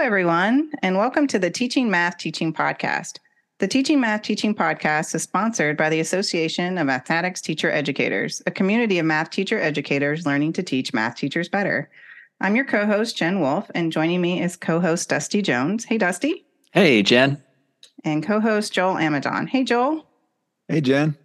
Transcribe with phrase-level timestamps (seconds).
[0.00, 3.18] everyone, and welcome to the Teaching Math Teaching Podcast.
[3.58, 8.52] The Teaching Math Teaching Podcast is sponsored by the Association of Mathematics Teacher Educators, a
[8.52, 11.90] community of math teacher educators learning to teach math teachers better.
[12.40, 15.84] I'm your co host, Jen Wolfe, and joining me is co host Dusty Jones.
[15.84, 16.46] Hey, Dusty.
[16.70, 17.42] Hey, Jen.
[18.04, 19.48] And co host Joel Amidon.
[19.48, 20.06] Hey, Joel.
[20.68, 21.16] Hey, Jen.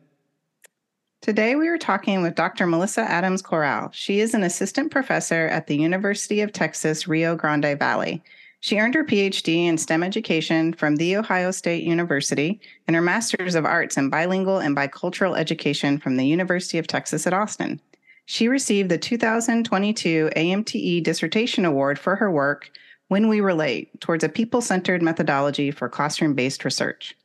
[1.22, 2.66] Today, we are talking with Dr.
[2.66, 3.92] Melissa Adams Corral.
[3.94, 8.24] She is an assistant professor at the University of Texas, Rio Grande Valley.
[8.64, 13.56] She earned her PhD in STEM education from The Ohio State University and her Master's
[13.56, 17.82] of Arts in Bilingual and Bicultural Education from the University of Texas at Austin.
[18.26, 22.72] She received the 2022 AMTE Dissertation Award for her work,
[23.10, 27.18] When We Relate, towards a people centered methodology for classroom based research.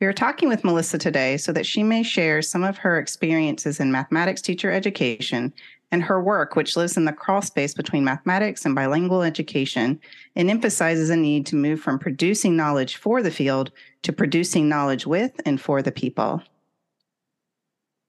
[0.00, 3.80] We are talking with Melissa today so that she may share some of her experiences
[3.80, 5.52] in mathematics teacher education
[5.94, 10.00] and her work, which lives in the crawl space between mathematics and bilingual education
[10.34, 13.70] and emphasizes a need to move from producing knowledge for the field
[14.02, 16.42] to producing knowledge with and for the people.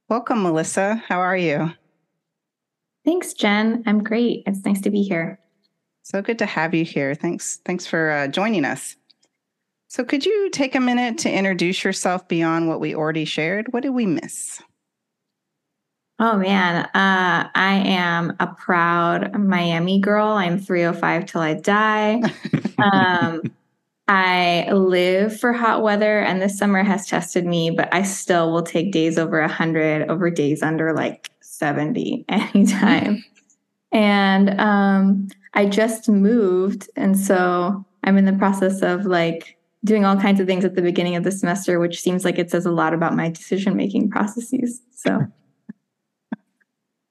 [0.10, 0.96] Welcome, Melissa.
[1.08, 1.72] How are you?
[3.06, 3.84] Thanks, Jen.
[3.86, 4.42] I'm great.
[4.48, 5.40] It's nice to be here.
[6.02, 7.14] So good to have you here.
[7.14, 7.60] Thanks.
[7.66, 8.96] Thanks for uh, joining us.
[9.88, 13.72] So, could you take a minute to introduce yourself beyond what we already shared?
[13.72, 14.62] What did we miss?
[16.18, 20.28] Oh man, uh, I am a proud Miami girl.
[20.28, 22.22] I'm 305 till I die.
[22.78, 23.42] um,
[24.08, 28.64] I live for hot weather, and this summer has tested me, but I still will
[28.64, 33.24] take days over 100 over days under like 70 anytime.
[33.92, 40.16] and um, I just moved, and so I'm in the process of like doing all
[40.16, 42.72] kinds of things at the beginning of the semester, which seems like it says a
[42.72, 44.82] lot about my decision making processes.
[44.92, 45.20] So.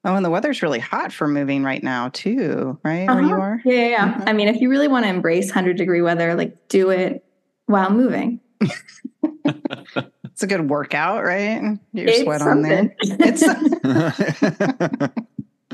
[0.05, 3.09] Oh, and the weather's really hot for moving right now too, right?
[3.09, 3.21] Uh-huh.
[3.21, 3.63] Where you are?
[3.65, 3.89] Yeah, yeah.
[3.89, 4.13] yeah.
[4.13, 4.29] Mm-hmm.
[4.29, 7.25] I mean, if you really want to embrace 100 degree weather, like do it
[7.67, 8.41] while moving.
[10.25, 11.79] it's a good workout, right?
[11.95, 12.73] Get your it's sweat something.
[12.73, 12.97] on there.
[13.21, 13.43] It's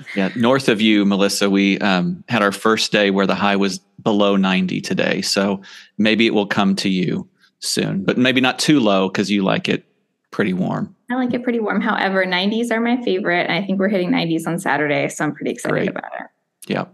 [0.16, 3.78] yeah, north of you, Melissa, we um, had our first day where the high was
[4.02, 5.22] below 90 today.
[5.22, 5.60] So
[5.98, 7.28] maybe it will come to you
[7.60, 9.84] soon, but maybe not too low because you like it
[10.30, 10.94] pretty warm.
[11.10, 11.80] I like it pretty warm.
[11.80, 13.50] However, 90s are my favorite.
[13.50, 15.08] I think we're hitting 90s on Saturday.
[15.08, 15.90] So I'm pretty excited Great.
[15.90, 16.26] about it.
[16.66, 16.86] Yeah.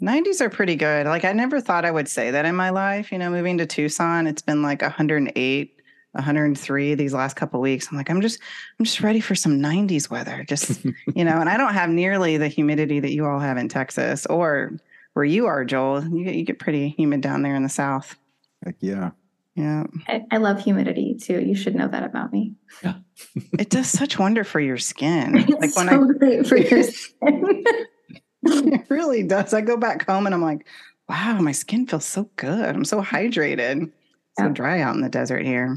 [0.00, 1.06] 90s are pretty good.
[1.06, 3.10] Like I never thought I would say that in my life.
[3.10, 5.76] You know, moving to Tucson, it's been like 108
[6.12, 7.88] 103 these last couple weeks.
[7.90, 8.40] I'm like, I'm just,
[8.78, 10.44] I'm just ready for some 90s weather.
[10.48, 10.84] Just,
[11.14, 14.26] you know, and I don't have nearly the humidity that you all have in Texas
[14.26, 14.72] or
[15.12, 16.04] where you are, Joel.
[16.04, 18.16] You get, you get pretty humid down there in the South.
[18.64, 19.10] Heck yeah.
[19.60, 19.84] Yeah.
[20.08, 21.40] I, I love humidity too.
[21.40, 22.54] You should know that about me.
[22.82, 22.94] Yeah.
[23.58, 25.36] it does such wonder for your skin.
[25.36, 27.64] It's like when so I, great for your skin.
[28.42, 29.52] it really does.
[29.52, 30.66] I go back home and I'm like,
[31.10, 32.74] wow, my skin feels so good.
[32.74, 33.92] I'm so hydrated.
[34.38, 35.76] So dry out in the desert here.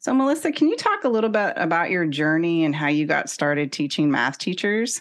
[0.00, 3.30] So, Melissa, can you talk a little bit about your journey and how you got
[3.30, 5.00] started teaching math teachers?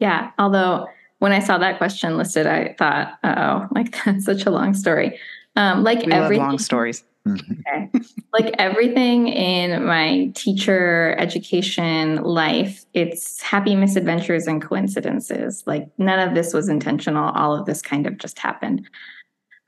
[0.00, 0.88] Yeah, although
[1.18, 5.18] when I saw that question listed, I thought, oh, like that's such a long story.
[5.56, 7.04] Um, like we everything, long stories.
[7.28, 7.90] Okay.
[8.32, 15.64] like everything in my teacher education life, it's happy misadventures and coincidences.
[15.66, 17.30] Like none of this was intentional.
[17.30, 18.88] All of this kind of just happened.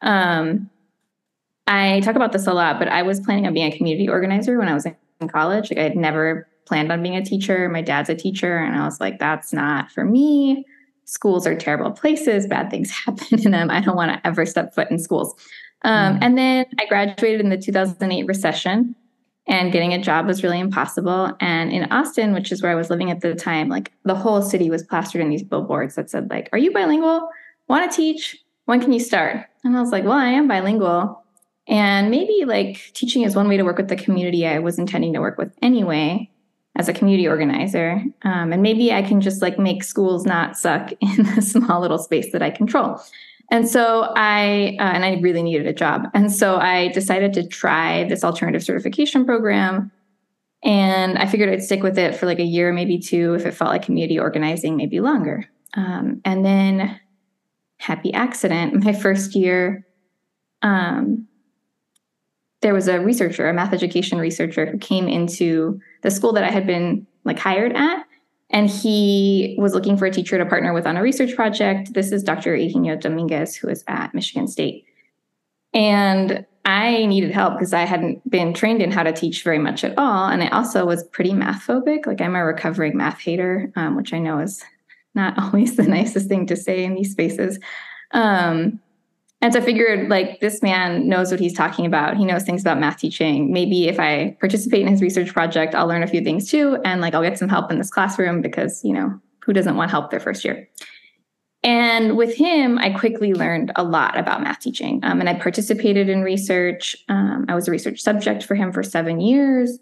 [0.01, 0.71] Um,
[1.67, 4.59] I talk about this a lot, but I was planning on being a community organizer
[4.59, 5.71] when I was in college.
[5.71, 7.69] Like I had never planned on being a teacher.
[7.69, 10.65] My dad's a teacher, and I was like, that's not for me.
[11.05, 12.47] Schools are terrible places.
[12.47, 13.71] Bad things happen in them.
[13.71, 15.35] I don't want to ever step foot in schools.
[15.85, 16.19] Um, mm.
[16.23, 18.95] And then I graduated in the 2008 recession,
[19.47, 21.33] and getting a job was really impossible.
[21.41, 24.41] And in Austin, which is where I was living at the time, like the whole
[24.41, 27.29] city was plastered in these billboards that said, like, "Are you bilingual?
[27.69, 28.37] Want to teach?
[28.67, 31.23] When can you start?" And I was like, "Well, I am bilingual."
[31.69, 35.13] And maybe like teaching is one way to work with the community I was intending
[35.15, 36.31] to work with anyway
[36.77, 38.03] as a community organizer.
[38.23, 41.99] Um, and maybe I can just like make schools not suck in the small little
[41.99, 43.01] space that I control.
[43.53, 46.09] And so I, uh, and I really needed a job.
[46.15, 49.93] And so I decided to try this alternative certification program.
[50.65, 53.53] And I figured I'd stick with it for like a year, maybe two, if it
[53.53, 55.45] felt like community organizing, maybe longer.
[55.75, 56.99] Um, and then,
[57.77, 59.87] happy accident, my first year,
[60.63, 61.29] um,
[62.63, 66.51] there was a researcher, a math education researcher, who came into the school that I
[66.51, 68.02] had been like hired at.
[68.53, 71.95] And he was looking for a teacher to partner with on a research project.
[71.95, 72.55] This is Dr.
[72.55, 74.85] Higinio Dominguez, who is at Michigan State.
[75.73, 79.83] And I needed help because I hadn't been trained in how to teach very much
[79.85, 80.29] at all.
[80.29, 82.07] And I also was pretty math phobic.
[82.07, 84.63] Like I'm a recovering math hater, um, which I know is
[85.15, 87.59] not always the nicest thing to say in these spaces.
[88.13, 88.81] Um,
[89.43, 92.17] And so I figured like this man knows what he's talking about.
[92.17, 93.53] He knows things about math teaching.
[93.53, 96.79] Maybe if I participate in his research project, I'll learn a few things too.
[96.85, 99.91] And like I'll get some help in this classroom because, you know, who doesn't want
[99.91, 100.69] help their first year?
[101.65, 105.01] And with him, I quickly learned a lot about math teaching.
[105.03, 106.97] Um, and I participated in research.
[107.09, 109.79] Um, I was a research subject for him for seven years.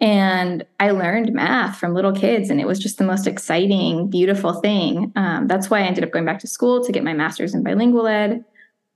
[0.00, 4.52] And I learned math from little kids, and it was just the most exciting, beautiful
[4.52, 5.10] thing.
[5.16, 7.62] Um, that's why I ended up going back to school to get my master's in
[7.62, 8.44] bilingual ed.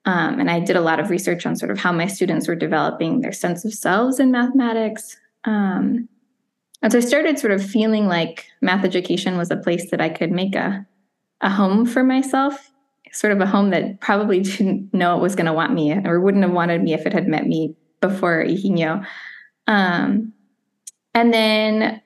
[0.07, 2.55] Um, and I did a lot of research on sort of how my students were
[2.55, 5.17] developing their sense of selves in mathematics.
[5.45, 6.09] Um,
[6.83, 10.09] and so I started sort of feeling like math education was a place that I
[10.09, 10.87] could make a,
[11.43, 12.71] a home for myself,
[13.13, 16.21] sort of a home that probably didn't know it was going to want me or
[16.21, 19.05] wouldn't have wanted me if it had met me before Higinio.
[19.67, 20.33] Um,
[21.15, 22.01] and then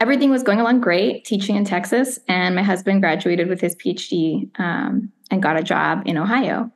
[0.00, 2.18] everything was going along great teaching in Texas.
[2.26, 6.72] And my husband graduated with his PhD um, and got a job in Ohio.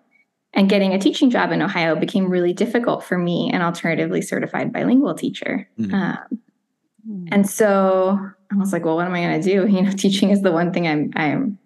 [0.54, 4.72] And getting a teaching job in Ohio became really difficult for me, an alternatively certified
[4.72, 5.66] bilingual teacher.
[5.78, 5.94] Mm-hmm.
[5.94, 8.18] Um, and so
[8.50, 9.66] I was like, well, what am I going to do?
[9.74, 11.58] You know, teaching is the one thing I'm I'm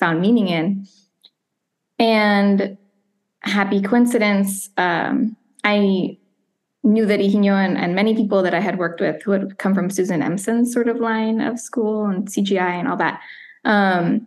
[0.00, 0.86] found meaning in.
[1.98, 2.76] And
[3.40, 6.18] happy coincidence, um, I
[6.82, 9.74] knew that Higinio and, and many people that I had worked with who had come
[9.74, 13.20] from Susan Empson's sort of line of school and CGI and all that.
[13.64, 14.26] Um,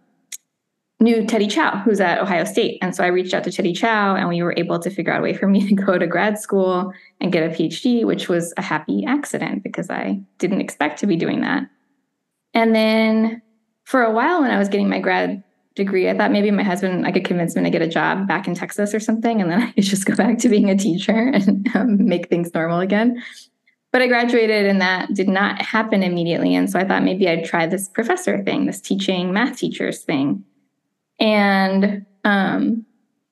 [0.99, 2.77] knew Teddy Chao, who's at Ohio State.
[2.81, 5.19] And so I reached out to Teddy Chao and we were able to figure out
[5.19, 8.53] a way for me to go to grad school and get a PhD, which was
[8.57, 11.63] a happy accident because I didn't expect to be doing that.
[12.53, 13.41] And then
[13.83, 15.43] for a while when I was getting my grad
[15.75, 18.47] degree, I thought maybe my husband, I could convince him to get a job back
[18.47, 19.41] in Texas or something.
[19.41, 22.53] And then I could just go back to being a teacher and um, make things
[22.53, 23.21] normal again.
[23.91, 26.55] But I graduated and that did not happen immediately.
[26.55, 30.43] And so I thought maybe I'd try this professor thing, this teaching math teachers thing.
[31.19, 32.85] And um,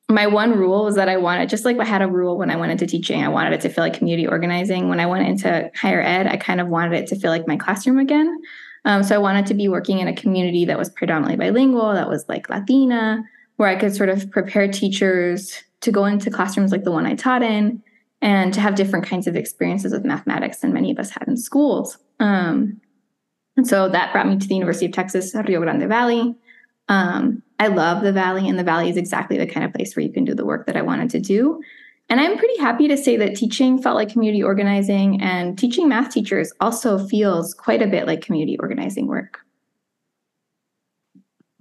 [0.09, 2.55] my one rule was that I wanted, just like I had a rule when I
[2.55, 4.89] went into teaching, I wanted it to feel like community organizing.
[4.89, 7.57] When I went into higher ed, I kind of wanted it to feel like my
[7.57, 8.39] classroom again.
[8.85, 12.09] Um, so I wanted to be working in a community that was predominantly bilingual, that
[12.09, 13.23] was like Latina,
[13.55, 17.15] where I could sort of prepare teachers to go into classrooms like the one I
[17.15, 17.81] taught in
[18.21, 21.37] and to have different kinds of experiences with mathematics than many of us had in
[21.37, 21.97] schools.
[22.19, 22.79] Um,
[23.55, 26.35] and so that brought me to the University of Texas, Rio Grande Valley.
[26.89, 30.05] Um, I love the Valley, and the Valley is exactly the kind of place where
[30.05, 31.61] you can do the work that I wanted to do.
[32.09, 36.11] And I'm pretty happy to say that teaching felt like community organizing, and teaching math
[36.11, 39.39] teachers also feels quite a bit like community organizing work.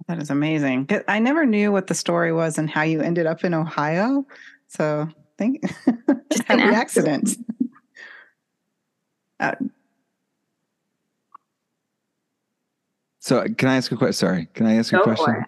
[0.07, 0.89] That is amazing.
[1.07, 4.25] I never knew what the story was and how you ended up in Ohio.
[4.67, 5.07] So
[5.37, 5.61] thank
[6.31, 7.29] just happy accident.
[7.29, 7.37] accident.
[9.39, 9.55] Uh,
[13.19, 14.13] so can I ask a question?
[14.13, 15.45] Sorry, can I ask Go a question?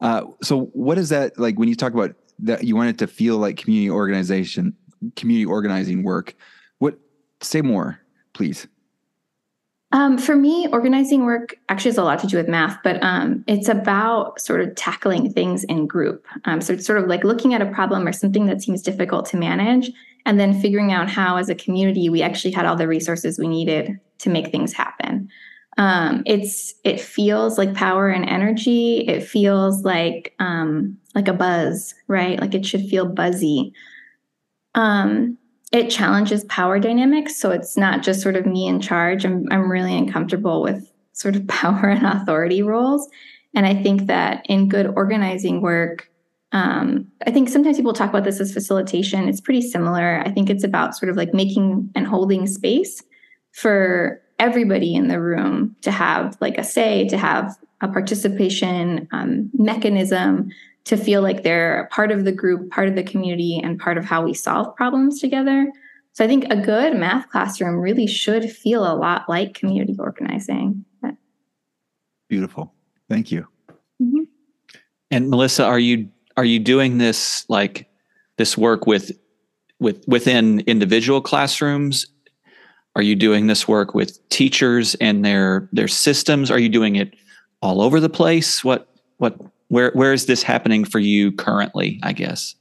[0.00, 3.06] Uh, so what is that like when you talk about that you want it to
[3.06, 4.74] feel like community organization,
[5.16, 6.34] community organizing work?
[6.78, 6.98] What
[7.40, 8.00] say more,
[8.34, 8.66] please?
[9.92, 13.44] Um, for me, organizing work actually has a lot to do with math, but um,
[13.46, 16.26] it's about sort of tackling things in group.
[16.44, 19.26] Um, so it's sort of like looking at a problem or something that seems difficult
[19.26, 19.90] to manage,
[20.26, 23.46] and then figuring out how, as a community, we actually had all the resources we
[23.46, 25.30] needed to make things happen
[25.76, 29.00] um, it's it feels like power and energy.
[29.06, 32.40] It feels like um, like a buzz right?
[32.40, 33.72] Like it should feel buzzy.
[34.74, 35.36] Um,
[35.72, 37.36] it challenges power dynamics.
[37.36, 39.24] So it's not just sort of me in charge.
[39.24, 43.08] I'm, I'm really uncomfortable with sort of power and authority roles.
[43.54, 46.10] And i think that in good organizing work
[46.52, 49.28] um, i think sometimes people talk about this as facilitation.
[49.28, 50.22] It's pretty similar.
[50.24, 53.02] I think it's about sort of like making and holding space
[53.52, 59.50] for everybody in the room to have like a say, to have a participation um,
[59.54, 60.50] mechanism,
[60.84, 64.04] to feel like they're part of the group, part of the community, and part of
[64.04, 65.70] how we solve problems together.
[66.12, 70.84] So I think a good math classroom really should feel a lot like community organizing.
[72.28, 72.72] Beautiful.
[73.08, 73.46] Thank you.
[74.02, 74.22] Mm-hmm.
[75.10, 77.88] And Melissa, are you are you doing this like
[78.36, 79.12] this work with
[79.78, 82.06] with within individual classrooms
[82.96, 86.50] are you doing this work with teachers and their their systems?
[86.50, 87.14] Are you doing it
[87.60, 88.64] all over the place?
[88.64, 88.88] What
[89.18, 89.38] what
[89.68, 92.00] where where is this happening for you currently?
[92.02, 92.54] I guess.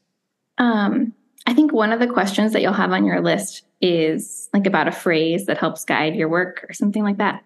[0.58, 1.14] Um,
[1.48, 4.90] I think one of the questions that you'll have on your list is like about
[4.90, 7.42] a phrase that helps guide your work or something like that.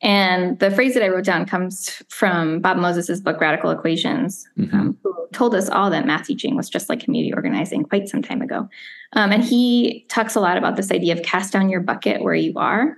[0.00, 4.76] And the phrase that I wrote down comes from Bob Moses's book Radical Equations, mm-hmm.
[4.76, 8.22] um, who told us all that math teaching was just like community organizing quite some
[8.22, 8.68] time ago.
[9.14, 12.34] Um, and he talks a lot about this idea of cast down your bucket where
[12.34, 12.96] you are.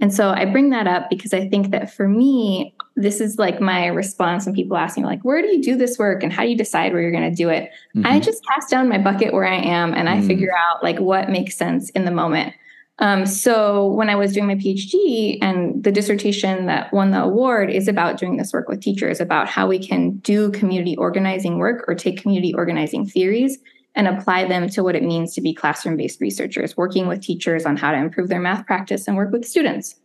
[0.00, 3.60] And so I bring that up because I think that for me, this is like
[3.60, 6.42] my response when people ask me like where do you do this work and how
[6.42, 8.06] do you decide where you're going to do it mm-hmm.
[8.06, 10.26] i just cast down my bucket where i am and i mm.
[10.26, 12.54] figure out like what makes sense in the moment
[13.02, 17.70] um, so when i was doing my phd and the dissertation that won the award
[17.70, 21.84] is about doing this work with teachers about how we can do community organizing work
[21.86, 23.58] or take community organizing theories
[23.94, 27.66] and apply them to what it means to be classroom based researchers working with teachers
[27.66, 29.96] on how to improve their math practice and work with students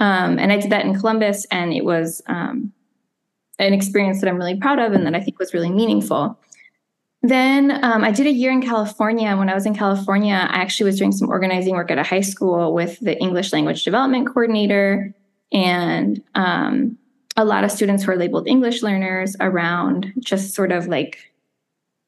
[0.00, 2.72] um, and I did that in Columbus, and it was um,
[3.58, 6.38] an experience that I'm really proud of and that I think was really meaningful.
[7.24, 9.34] Then um, I did a year in California.
[9.34, 12.20] When I was in California, I actually was doing some organizing work at a high
[12.20, 15.14] school with the English language development coordinator
[15.50, 16.98] and um,
[17.38, 21.32] a lot of students who are labeled English learners around just sort of like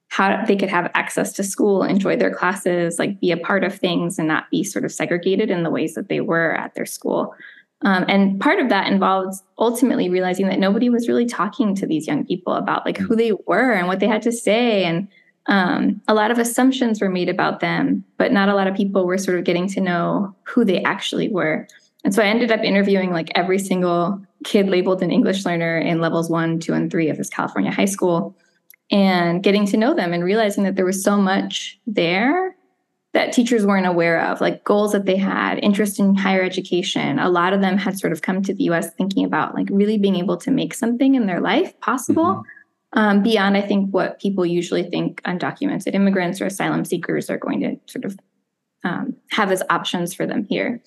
[0.08, 3.74] how they could have access to school, enjoy their classes, like be a part of
[3.74, 6.84] things and not be sort of segregated in the ways that they were at their
[6.84, 7.34] school.
[7.82, 12.06] Um, and part of that involves ultimately realizing that nobody was really talking to these
[12.06, 14.84] young people about like who they were and what they had to say.
[14.84, 15.08] And
[15.46, 19.06] um, a lot of assumptions were made about them, but not a lot of people
[19.06, 21.68] were sort of getting to know who they actually were.
[22.02, 26.00] And so I ended up interviewing like every single kid labeled an English learner in
[26.00, 28.36] levels one, two, and three of this California high school
[28.90, 32.55] and getting to know them and realizing that there was so much there
[33.16, 37.18] that teachers weren't aware of, like goals that they had, interest in higher education.
[37.18, 39.96] A lot of them had sort of come to the US thinking about like really
[39.96, 42.24] being able to make something in their life possible.
[42.24, 42.98] Mm-hmm.
[42.98, 47.60] Um, beyond, I think, what people usually think undocumented immigrants or asylum seekers are going
[47.60, 48.18] to sort of
[48.84, 50.82] um, have as options for them here.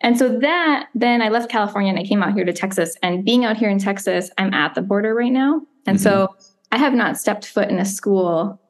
[0.00, 2.96] And so that then I left California and I came out here to Texas.
[3.04, 5.62] And being out here in Texas, I'm at the border right now.
[5.86, 6.02] And mm-hmm.
[6.02, 6.34] so
[6.72, 8.60] I have not stepped foot in a school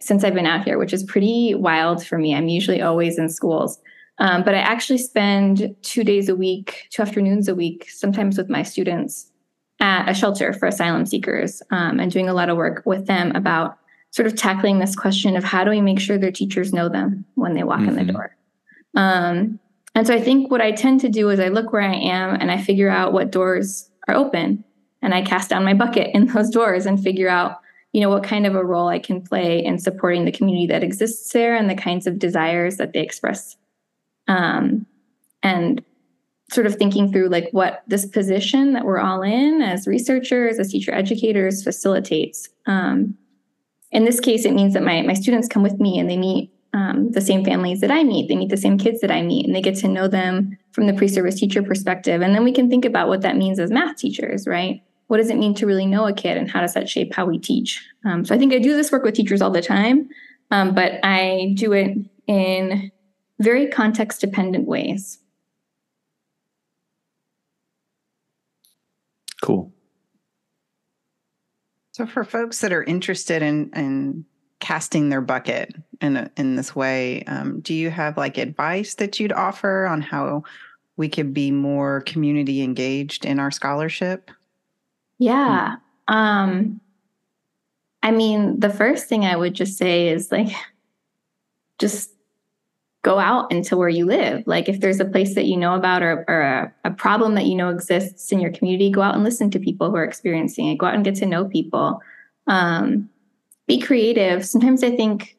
[0.00, 2.34] since I've been out here, which is pretty wild for me.
[2.34, 3.80] I'm usually always in schools.
[4.18, 8.48] Um, but I actually spend two days a week, two afternoons a week, sometimes with
[8.48, 9.30] my students
[9.80, 13.30] at a shelter for asylum seekers um, and doing a lot of work with them
[13.36, 13.78] about
[14.10, 17.24] sort of tackling this question of how do we make sure their teachers know them
[17.34, 17.90] when they walk mm-hmm.
[17.90, 18.12] in the mm-hmm.
[18.12, 18.36] door.
[18.96, 19.60] Um,
[19.94, 22.34] and so I think what I tend to do is I look where I am
[22.34, 24.64] and I figure out what doors are open
[25.02, 27.60] and I cast down my bucket in those doors and figure out
[27.98, 30.84] you know what kind of a role i can play in supporting the community that
[30.84, 33.56] exists there and the kinds of desires that they express.
[34.28, 34.86] Um,
[35.42, 35.84] and
[36.52, 40.70] sort of thinking through like what this position that we're all in as researchers as
[40.70, 42.48] teacher educators facilitates.
[42.66, 43.18] Um,
[43.90, 46.52] in this case it means that my, my students come with me and they meet
[46.74, 48.28] um, the same families that i meet.
[48.28, 50.86] They meet the same kids that i meet and they get to know them from
[50.86, 52.22] the pre-service teacher perspective.
[52.22, 55.30] And then we can think about what that means as math teachers right what does
[55.30, 57.84] it mean to really know a kid and how does that shape how we teach?
[58.04, 60.08] Um, so i think i do this work with teachers all the time
[60.50, 62.92] um, but i do it in
[63.40, 65.18] very context dependent ways.
[69.42, 69.72] Cool.
[71.92, 74.24] So for folks that are interested in in
[74.60, 79.20] casting their bucket in a, in this way um, do you have like advice that
[79.20, 80.42] you'd offer on how
[80.96, 84.32] we could be more community engaged in our scholarship
[85.18, 85.76] yeah.
[86.06, 86.80] Um
[88.02, 90.48] I mean, the first thing I would just say is like
[91.78, 92.10] just
[93.02, 94.42] go out into where you live.
[94.46, 97.46] Like if there's a place that you know about or, or a, a, problem that
[97.46, 100.68] you know exists in your community, go out and listen to people who are experiencing
[100.68, 100.78] it.
[100.78, 102.00] Go out and get to know people.
[102.48, 103.08] Um,
[103.66, 104.44] be creative.
[104.44, 105.36] Sometimes I think,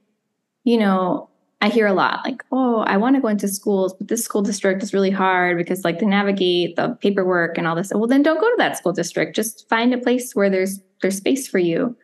[0.63, 1.28] you know,
[1.61, 4.41] I hear a lot like, oh, I want to go into schools, but this school
[4.41, 7.91] district is really hard because like to navigate the paperwork and all this.
[7.93, 9.35] Well, then don't go to that school district.
[9.35, 11.97] Just find a place where there's there's space for you.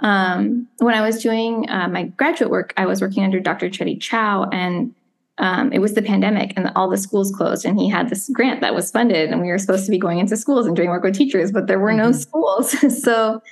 [0.00, 3.70] Um, when I was doing uh, my graduate work, I was working under Dr.
[3.70, 4.94] Teddy Chao, and
[5.38, 7.64] um, it was the pandemic, and all the schools closed.
[7.64, 10.18] And he had this grant that was funded, and we were supposed to be going
[10.18, 12.20] into schools and doing work with teachers, but there were no mm-hmm.
[12.20, 13.02] schools.
[13.02, 13.42] so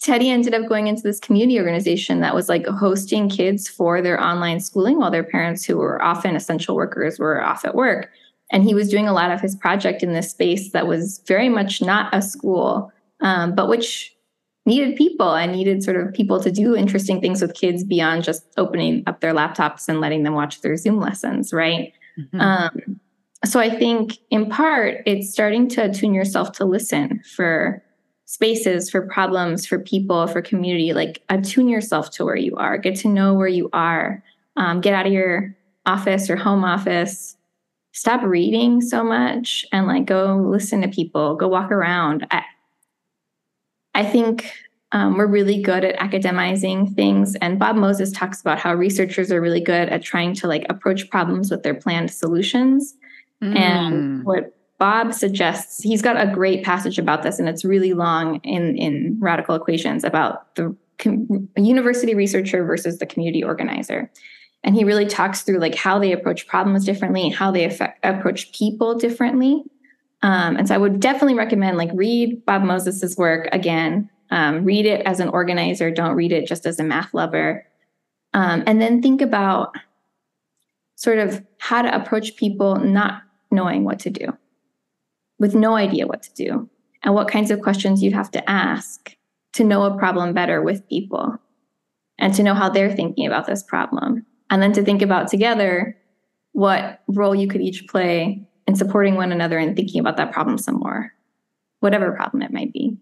[0.00, 4.22] Teddy ended up going into this community organization that was like hosting kids for their
[4.22, 8.10] online schooling while their parents, who were often essential workers, were off at work.
[8.50, 11.48] And he was doing a lot of his project in this space that was very
[11.48, 12.90] much not a school,
[13.20, 14.16] um, but which
[14.64, 18.44] needed people and needed sort of people to do interesting things with kids beyond just
[18.56, 21.92] opening up their laptops and letting them watch their Zoom lessons, right?
[22.18, 22.40] Mm-hmm.
[22.40, 23.00] Um,
[23.44, 27.82] so I think in part, it's starting to attune yourself to listen for
[28.30, 30.92] spaces for problems for people for community.
[30.92, 32.78] Like attune yourself to where you are.
[32.78, 34.22] Get to know where you are.
[34.56, 37.36] Um, get out of your office or home office.
[37.90, 41.34] Stop reading so much and like go listen to people.
[41.34, 42.24] Go walk around.
[42.30, 42.44] I,
[43.94, 44.52] I think
[44.92, 47.34] um, we're really good at academizing things.
[47.34, 51.10] And bob moses talks about how researchers are really good at trying to like approach
[51.10, 52.94] problems with their planned solutions.
[53.42, 53.56] Mm.
[53.56, 58.40] and what Bob suggests he's got a great passage about this, and it's really long
[58.42, 64.10] in in Radical Equations about the com- university researcher versus the community organizer.
[64.64, 68.52] And he really talks through like how they approach problems differently, how they affect, approach
[68.52, 69.62] people differently.
[70.22, 74.10] Um, and so I would definitely recommend like read Bob Moses's work again.
[74.30, 75.90] Um, read it as an organizer.
[75.90, 77.66] Don't read it just as a math lover.
[78.32, 79.74] Um, and then think about
[80.94, 84.36] sort of how to approach people not knowing what to do,
[85.40, 86.70] with no idea what to do,
[87.02, 89.16] and what kinds of questions you'd have to ask
[89.54, 91.36] to know a problem better with people
[92.18, 94.24] and to know how they're thinking about this problem.
[94.50, 95.96] And then to think about together
[96.52, 100.58] what role you could each play in supporting one another and thinking about that problem
[100.58, 101.12] some more,
[101.80, 102.98] whatever problem it might be.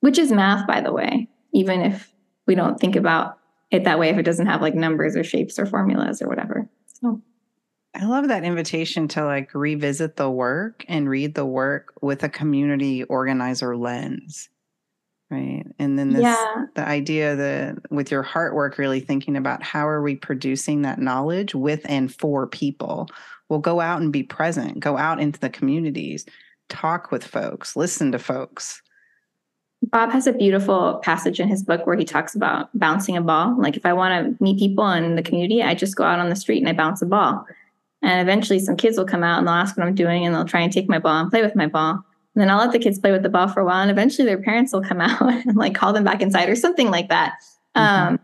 [0.00, 2.12] Which is math, by the way, even if
[2.46, 3.38] we don't think about
[3.70, 6.68] it that way, if it doesn't have like numbers or shapes or formulas or whatever.
[7.00, 7.20] So
[7.94, 12.28] I love that invitation to like revisit the work and read the work with a
[12.28, 14.48] community organizer lens.
[15.30, 15.64] Right.
[15.78, 16.64] And then this yeah.
[16.74, 20.98] the idea that with your heart work, really thinking about how are we producing that
[20.98, 23.08] knowledge with and for people.
[23.48, 26.26] We'll go out and be present, go out into the communities,
[26.68, 28.82] talk with folks, listen to folks.
[29.82, 33.56] Bob has a beautiful passage in his book where he talks about bouncing a ball.
[33.58, 36.28] Like if I want to meet people in the community, I just go out on
[36.28, 37.46] the street and I bounce a ball.
[38.02, 40.44] And eventually some kids will come out and they'll ask what I'm doing and they'll
[40.44, 41.92] try and take my ball and play with my ball.
[41.92, 44.26] And then I'll let the kids play with the ball for a while and eventually
[44.26, 47.34] their parents will come out and like call them back inside or something like that.
[47.76, 48.14] Mm-hmm.
[48.14, 48.20] Um,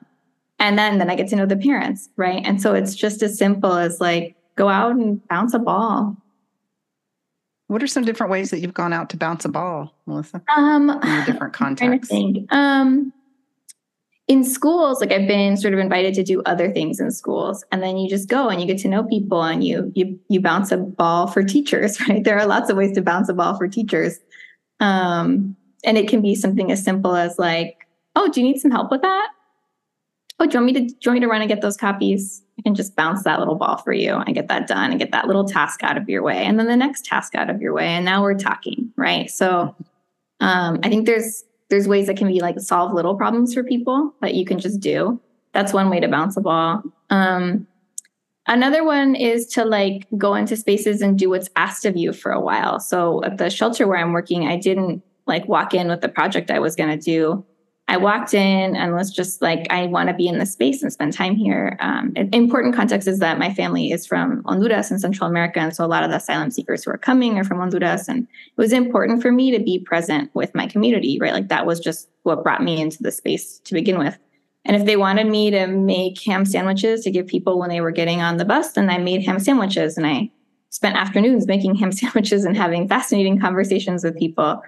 [0.58, 2.42] and then then I get to know the parents, right?
[2.44, 6.16] And so it's just as simple as like go out and bounce a ball
[7.68, 10.40] what are some different ways that you've gone out to bounce a ball, Melissa?
[10.54, 12.14] Um, in different contexts.
[12.50, 13.12] Um,
[14.28, 17.82] in schools, like I've been sort of invited to do other things in schools, and
[17.82, 20.72] then you just go and you get to know people, and you you you bounce
[20.72, 22.24] a ball for teachers, right?
[22.24, 24.18] There are lots of ways to bounce a ball for teachers,
[24.80, 28.72] um, and it can be something as simple as like, "Oh, do you need some
[28.72, 29.28] help with that?
[30.38, 31.76] Oh, do you want me to do you want me to run and get those
[31.76, 32.42] copies?
[32.58, 35.12] I can just bounce that little ball for you and get that done and get
[35.12, 36.44] that little task out of your way.
[36.44, 37.86] And then the next task out of your way.
[37.86, 39.30] And now we're talking, right?
[39.30, 39.74] So
[40.40, 44.14] um, I think there's there's ways that can be like solve little problems for people
[44.20, 45.20] that you can just do.
[45.52, 46.82] That's one way to bounce a ball.
[47.10, 47.66] Um,
[48.46, 52.30] another one is to like go into spaces and do what's asked of you for
[52.30, 52.78] a while.
[52.78, 56.50] So at the shelter where I'm working, I didn't like walk in with the project
[56.50, 57.44] I was going to do.
[57.88, 60.92] I walked in and was just like, I want to be in this space and
[60.92, 61.76] spend time here.
[61.80, 65.60] Um, important context is that my family is from Honduras in Central America.
[65.60, 68.08] And so a lot of the asylum seekers who are coming are from Honduras.
[68.08, 71.32] And it was important for me to be present with my community, right?
[71.32, 74.18] Like that was just what brought me into the space to begin with.
[74.64, 77.92] And if they wanted me to make ham sandwiches to give people when they were
[77.92, 80.28] getting on the bus, then I made ham sandwiches and I
[80.70, 84.60] spent afternoons making ham sandwiches and having fascinating conversations with people.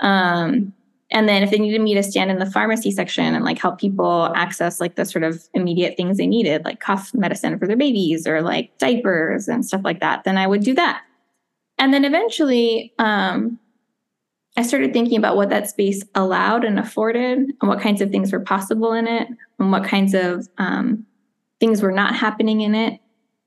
[0.00, 0.74] Um,
[1.12, 3.78] and then if they needed me to stand in the pharmacy section and like help
[3.78, 7.76] people access like the sort of immediate things they needed like cough medicine for their
[7.76, 11.02] babies or like diapers and stuff like that then i would do that.
[11.78, 13.58] And then eventually um,
[14.56, 18.32] i started thinking about what that space allowed and afforded and what kinds of things
[18.32, 21.06] were possible in it and what kinds of um,
[21.60, 23.00] things were not happening in it.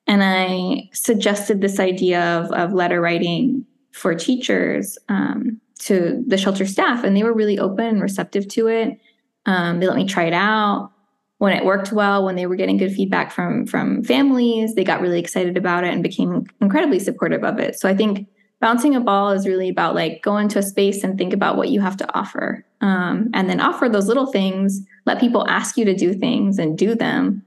[0.07, 6.65] And i suggested this idea of, of letter writing for teachers um, to the shelter
[6.65, 8.99] staff, and they were really open and receptive to it.
[9.45, 10.91] Um, they let me try it out.
[11.37, 14.99] When it worked well, when they were getting good feedback from from families, they got
[14.99, 17.79] really excited about it and became incredibly supportive of it.
[17.79, 18.27] So I think
[18.59, 21.69] bouncing a ball is really about like go into a space and think about what
[21.69, 24.81] you have to offer, um, and then offer those little things.
[25.05, 27.41] Let people ask you to do things and do them,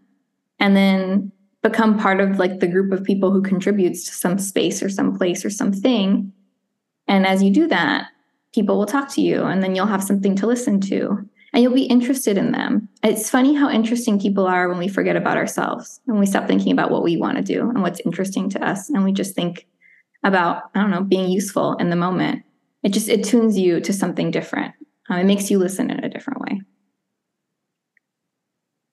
[0.59, 4.83] and then become part of like the group of people who contributes to some space
[4.83, 6.33] or some place or something.
[7.07, 8.07] And as you do that,
[8.53, 11.75] people will talk to you and then you'll have something to listen to and you'll
[11.75, 12.89] be interested in them.
[13.03, 16.73] It's funny how interesting people are when we forget about ourselves and we stop thinking
[16.73, 19.67] about what we want to do and what's interesting to us and we just think
[20.25, 22.45] about I don't know being useful in the moment.
[22.83, 24.75] It just it tunes you to something different.
[25.09, 26.61] Um, it makes you listen in a different way.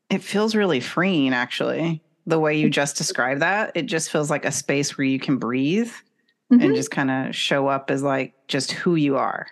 [0.10, 2.04] It feels really freeing actually.
[2.26, 5.38] The way you just described that, it just feels like a space where you can
[5.38, 5.91] breathe
[6.52, 6.62] mm-hmm.
[6.62, 9.48] and just kind of show up as like just who you are.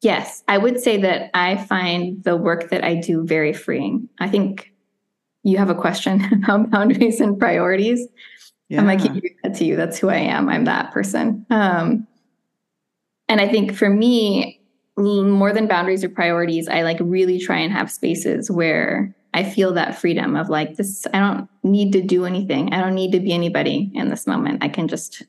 [0.00, 4.08] Yes, I would say that I find the work that I do very freeing.
[4.20, 4.72] I think
[5.42, 8.06] you have a question about boundaries and priorities.
[8.68, 8.80] Yeah.
[8.80, 9.00] I'm like,
[9.42, 9.76] that to you.
[9.76, 10.48] That's who I am.
[10.48, 11.46] I'm that person.
[11.50, 12.06] Um,
[13.28, 14.60] and I think for me,
[14.96, 19.72] more than boundaries or priorities, I like really try and have spaces where I feel
[19.74, 21.06] that freedom of like this.
[21.12, 22.72] I don't need to do anything.
[22.72, 24.62] I don't need to be anybody in this moment.
[24.62, 25.22] I can just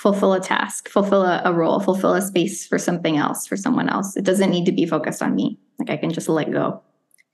[0.00, 3.90] fulfill a task, fulfill a, a, role, fulfill a space for something else, for someone
[3.90, 4.16] else.
[4.16, 5.58] It doesn't need to be focused on me.
[5.78, 6.80] Like I can just let go.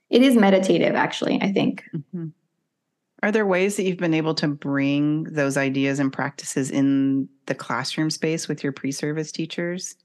[0.09, 1.85] It is meditative, actually, I think.
[1.95, 2.27] Mm-hmm.
[3.23, 7.55] Are there ways that you've been able to bring those ideas and practices in the
[7.55, 9.95] classroom space with your pre service teachers?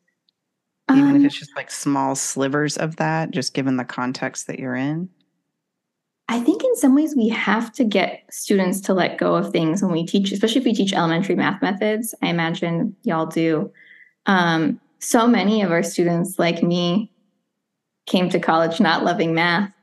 [0.88, 4.60] Even um, if it's just like small slivers of that, just given the context that
[4.60, 5.08] you're in?
[6.32, 9.82] I think in some ways we have to get students to let go of things
[9.82, 12.14] when we teach, especially if we teach elementary math methods.
[12.22, 13.70] I imagine y'all do.
[14.24, 17.12] Um, so many of our students, like me,
[18.06, 19.74] came to college not loving math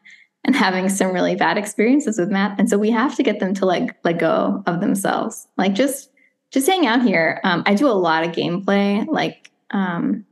[0.43, 2.57] and having some really bad experiences with math.
[2.57, 5.47] And so we have to get them to let, let go of themselves.
[5.55, 6.09] Like just
[6.49, 7.41] just hang out here.
[7.43, 9.05] Um, I do a lot of gameplay.
[9.07, 10.25] Like um,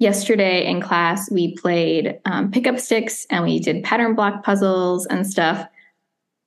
[0.00, 5.26] yesterday in class, we played um, pickup sticks and we did pattern block puzzles and
[5.26, 5.66] stuff.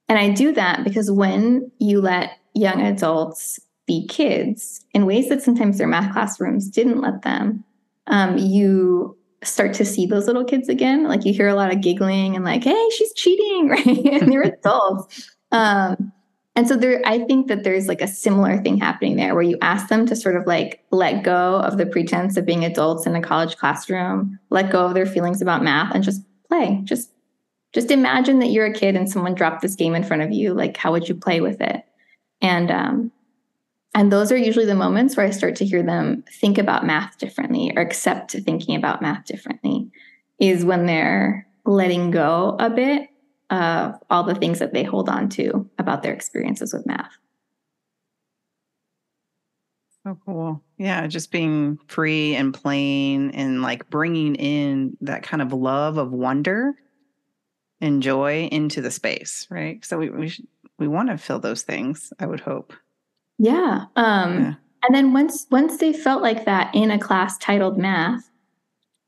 [0.09, 5.41] And I do that because when you let young adults be kids in ways that
[5.41, 7.63] sometimes their math classrooms didn't let them,
[8.07, 11.03] um, you start to see those little kids again.
[11.03, 13.85] Like you hear a lot of giggling and like, hey, she's cheating, right?
[13.85, 15.29] and they're adults.
[15.51, 16.11] Um,
[16.55, 19.57] and so there, I think that there's like a similar thing happening there where you
[19.61, 23.15] ask them to sort of like let go of the pretense of being adults in
[23.15, 26.81] a college classroom, let go of their feelings about math and just play.
[26.83, 27.09] Just
[27.73, 30.53] just imagine that you're a kid and someone dropped this game in front of you.
[30.53, 31.83] Like how would you play with it?
[32.39, 33.11] And um
[33.95, 37.17] and those are usually the moments where I start to hear them think about math
[37.17, 39.89] differently or accept thinking about math differently
[40.39, 43.09] is when they're letting go a bit
[43.49, 47.17] of all the things that they hold on to about their experiences with math.
[50.05, 50.61] So cool.
[50.77, 56.11] Yeah, just being free and playing and like bringing in that kind of love of
[56.11, 56.73] wonder
[57.79, 59.83] and joy into the space, right?
[59.85, 62.73] So we we should, we want to fill those things, I would hope.
[63.39, 63.85] Yeah.
[63.95, 64.53] Um yeah.
[64.83, 68.29] and then once once they felt like that in a class titled math,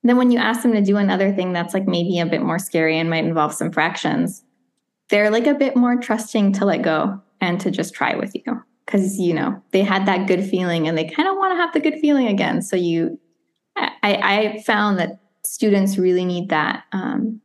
[0.10, 2.60] then when you ask them to do another thing that's like maybe a bit more
[2.60, 4.44] scary and might involve some fractions,
[5.10, 8.62] they're like a bit more trusting to let go and to just try with you
[8.86, 11.74] because you know they had that good feeling and they kind of want to have
[11.74, 12.62] the good feeling again.
[12.62, 13.20] So you,
[13.76, 17.42] I, I found that students really need that um,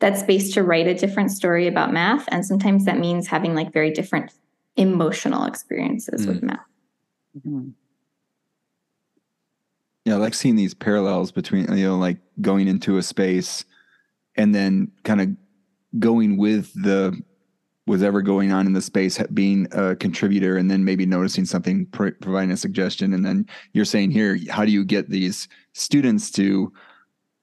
[0.00, 3.72] that space to write a different story about math, and sometimes that means having like
[3.72, 4.32] very different
[4.76, 6.28] emotional experiences mm.
[6.28, 6.60] with math.
[7.36, 7.70] Mm-hmm
[10.06, 13.64] yeah, like seeing these parallels between you know, like going into a space
[14.36, 15.28] and then kind of
[15.98, 17.20] going with the
[17.86, 22.52] whatever going on in the space, being a contributor, and then maybe noticing something, providing
[22.52, 26.72] a suggestion, and then you're saying here, how do you get these students to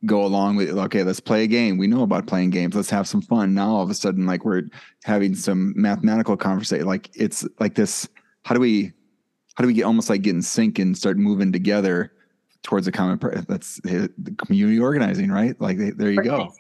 [0.05, 1.77] go along with okay let's play a game.
[1.77, 2.75] We know about playing games.
[2.75, 3.53] Let's have some fun.
[3.53, 4.63] Now all of a sudden like we're
[5.03, 8.07] having some mathematical conversation like it's like this
[8.43, 8.91] how do we
[9.55, 12.11] how do we get almost like get in sync and start moving together
[12.63, 13.45] towards a common purpose.
[13.47, 15.59] That's the community organizing, right?
[15.61, 16.51] Like there you go.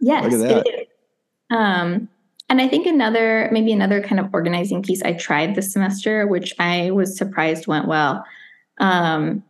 [0.00, 0.24] Yes.
[0.24, 1.56] Look at that.
[1.56, 2.08] Um,
[2.48, 6.54] and I think another, maybe another kind of organizing piece I tried this semester, which
[6.58, 8.24] I was surprised went well,
[8.78, 9.42] um,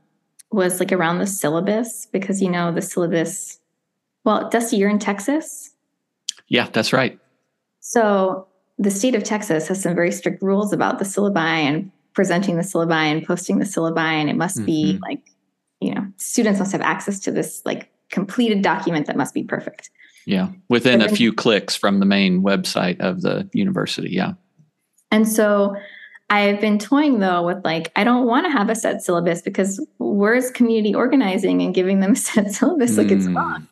[0.51, 3.59] was like around the syllabus because you know the syllabus.
[4.25, 5.75] Well, Dusty, you're in Texas.
[6.49, 7.19] Yeah, that's right.
[7.81, 8.47] So
[8.79, 12.63] the state of Texas has some very strict rules about the syllabi and presenting the
[12.63, 14.67] syllabi and posting the syllabi, and it must mm-hmm.
[14.67, 15.23] be like
[15.81, 19.91] you know students must have access to this like completed document that must be perfect.
[20.27, 24.33] Yeah within a few clicks from the main website of the university yeah.
[25.11, 25.77] And so
[26.29, 29.85] i've been toying though with like i don't want to have a set syllabus because
[29.99, 33.13] where's community organizing and giving them a set syllabus like mm.
[33.13, 33.69] it's gone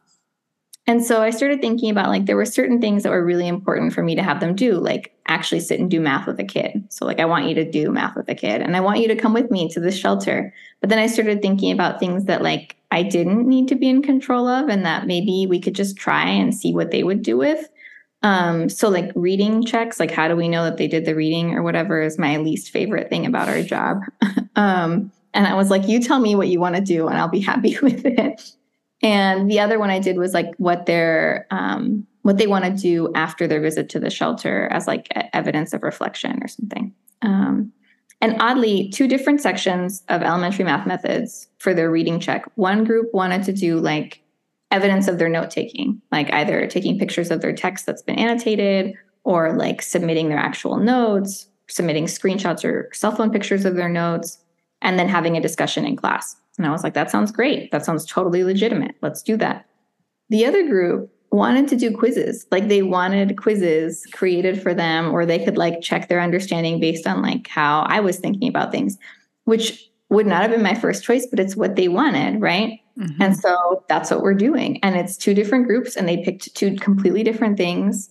[0.87, 3.94] and so I started thinking about like there were certain things that were really important
[3.94, 6.85] for me to have them do, like actually sit and do math with a kid.
[6.90, 9.09] So like I want you to do math with a kid and I want you
[9.09, 10.53] to come with me to the shelter.
[10.81, 14.03] But then I started thinking about things that like I didn't need to be in
[14.03, 17.38] control of and that maybe we could just try and see what they would do
[17.38, 17.66] with.
[18.23, 21.55] Um, so like reading checks, like how do we know that they did the reading
[21.55, 24.03] or whatever is my least favorite thing about our job.
[24.57, 27.29] um, and I was like, you tell me what you want to do and I'll
[27.29, 28.55] be happy with it.
[29.04, 32.70] And the other one I did was like what they're um, what they want to
[32.70, 36.94] do after their visit to the shelter as like evidence of reflection or something.
[37.20, 37.70] Um,
[38.22, 42.46] and oddly, two different sections of elementary math methods for their reading check.
[42.54, 44.22] One group wanted to do like
[44.70, 48.94] evidence of their note taking, like either taking pictures of their text that's been annotated
[49.24, 54.38] or like submitting their actual notes, submitting screenshots or cell phone pictures of their notes,
[54.80, 56.36] and then having a discussion in class.
[56.58, 57.70] And I was like, that sounds great.
[57.72, 58.94] That sounds totally legitimate.
[59.02, 59.66] Let's do that.
[60.30, 62.46] The other group wanted to do quizzes.
[62.50, 67.06] Like they wanted quizzes created for them, or they could like check their understanding based
[67.06, 68.98] on like how I was thinking about things,
[69.44, 72.78] which would not have been my first choice, but it's what they wanted, right?
[72.98, 73.20] Mm-hmm.
[73.20, 74.78] And so that's what we're doing.
[74.84, 78.10] And it's two different groups, and they picked two completely different things.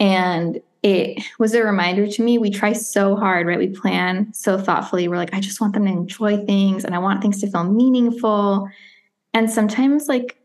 [0.00, 3.58] And it was a reminder to me we try so hard, right?
[3.58, 5.08] We plan so thoughtfully.
[5.08, 7.64] We're like, I just want them to enjoy things and I want things to feel
[7.64, 8.68] meaningful.
[9.34, 10.40] And sometimes, like,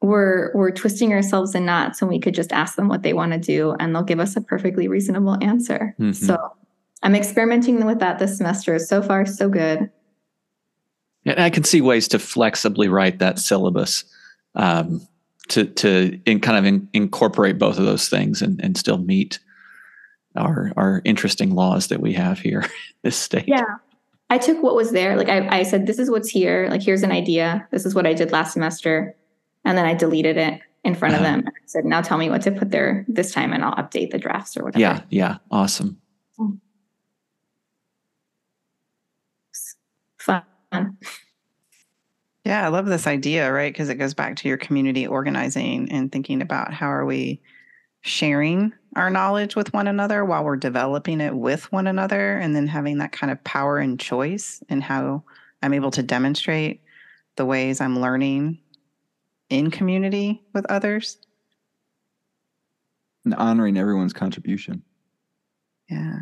[0.00, 3.32] we're we're twisting ourselves in knots and we could just ask them what they want
[3.32, 6.12] to do and they'll give us a perfectly reasonable answer mm-hmm.
[6.12, 6.38] so
[7.02, 9.90] i'm experimenting with that this semester so far so good
[11.26, 14.04] and I can see ways to flexibly write that syllabus
[14.54, 15.06] um,
[15.48, 19.38] to to in kind of in, incorporate both of those things and, and still meet
[20.38, 22.70] our our interesting laws that we have here in
[23.02, 23.44] this state.
[23.46, 23.64] Yeah.
[24.30, 25.16] I took what was there.
[25.16, 26.68] Like I, I said, this is what's here.
[26.70, 27.66] Like here's an idea.
[27.70, 29.16] This is what I did last semester.
[29.64, 31.24] And then I deleted it in front uh-huh.
[31.24, 31.44] of them.
[31.48, 34.18] I said, now tell me what to put there this time and I'll update the
[34.18, 34.80] drafts or whatever.
[34.80, 35.38] Yeah, yeah.
[35.50, 35.98] Awesome.
[40.18, 40.42] Fun.
[42.44, 43.72] Yeah, I love this idea, right?
[43.72, 47.40] Because it goes back to your community organizing and thinking about how are we
[48.00, 52.66] sharing our knowledge with one another while we're developing it with one another and then
[52.66, 55.22] having that kind of power and choice in how
[55.62, 56.82] I'm able to demonstrate
[57.36, 58.58] the ways I'm learning
[59.50, 61.18] in community with others.
[63.24, 64.82] And honoring everyone's contribution.
[65.88, 66.18] Yeah.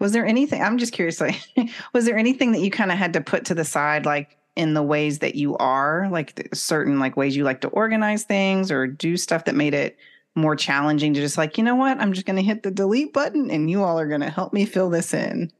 [0.00, 1.40] Was there anything, I'm just curious, like,
[1.92, 4.74] was there anything that you kind of had to put to the side, like in
[4.74, 8.86] the ways that you are, like certain like ways you like to organize things or
[8.86, 9.96] do stuff that made it
[10.38, 13.12] more challenging to just like, you know what, I'm just going to hit the delete
[13.12, 15.52] button and you all are going to help me fill this in?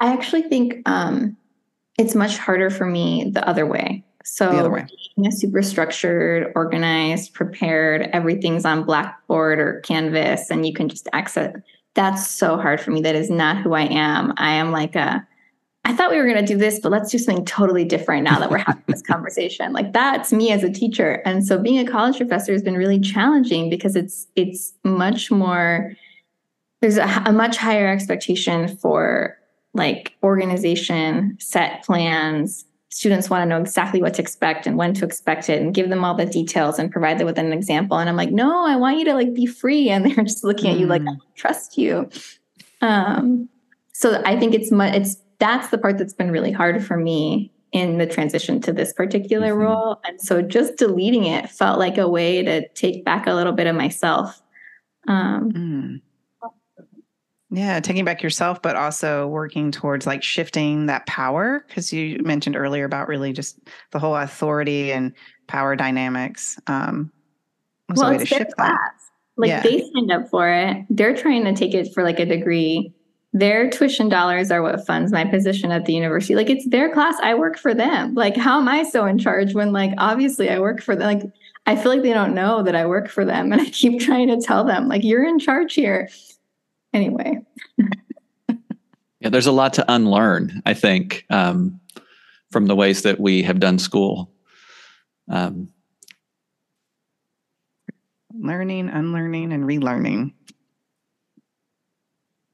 [0.00, 1.36] I actually think um,
[1.98, 4.04] it's much harder for me the other way.
[4.24, 4.86] So the other way.
[5.16, 11.08] being a super structured, organized, prepared, everything's on Blackboard or Canvas and you can just
[11.12, 11.54] access
[11.96, 13.00] that's so hard for me.
[13.00, 14.34] That is not who I am.
[14.36, 15.26] I am like a,
[15.86, 18.40] I thought we were going to do this, but let's do something totally different now
[18.40, 19.72] that we're having this conversation.
[19.72, 21.22] Like that's me as a teacher.
[21.24, 25.92] And so being a college professor has been really challenging because it's it's much more
[26.80, 29.38] there's a, a much higher expectation for
[29.74, 35.04] like organization, set plans, students want to know exactly what to expect and when to
[35.04, 38.08] expect it and give them all the details and provide them with an example and
[38.08, 40.78] i'm like no i want you to like be free and they're just looking at
[40.78, 41.18] you like i mm.
[41.34, 42.08] trust you
[42.80, 43.50] um
[43.92, 47.52] so i think it's much it's that's the part that's been really hard for me
[47.72, 49.62] in the transition to this particular mm-hmm.
[49.62, 53.52] role and so just deleting it felt like a way to take back a little
[53.52, 54.40] bit of myself
[55.08, 56.00] um mm.
[57.50, 61.64] Yeah, taking back yourself, but also working towards like shifting that power.
[61.68, 63.58] Because you mentioned earlier about really just
[63.92, 65.12] the whole authority and
[65.46, 66.58] power dynamics.
[66.66, 67.12] Um,
[67.94, 68.56] well, it's their class.
[68.56, 68.92] That.
[69.36, 69.62] Like yeah.
[69.62, 70.86] they signed up for it.
[70.90, 72.92] They're trying to take it for like a degree.
[73.38, 76.34] Their tuition dollars are what funds my position at the university.
[76.34, 77.16] Like it's their class.
[77.22, 78.14] I work for them.
[78.14, 81.06] Like how am I so in charge when like obviously I work for them?
[81.06, 81.32] Like
[81.66, 84.28] I feel like they don't know that I work for them, and I keep trying
[84.28, 86.08] to tell them like you're in charge here
[86.94, 87.38] anyway.
[89.20, 91.78] yeah, there's a lot to unlearn, I think, um,
[92.50, 94.32] from the ways that we have done school.
[95.28, 95.68] Um,
[98.38, 100.32] Learning, unlearning, and relearning.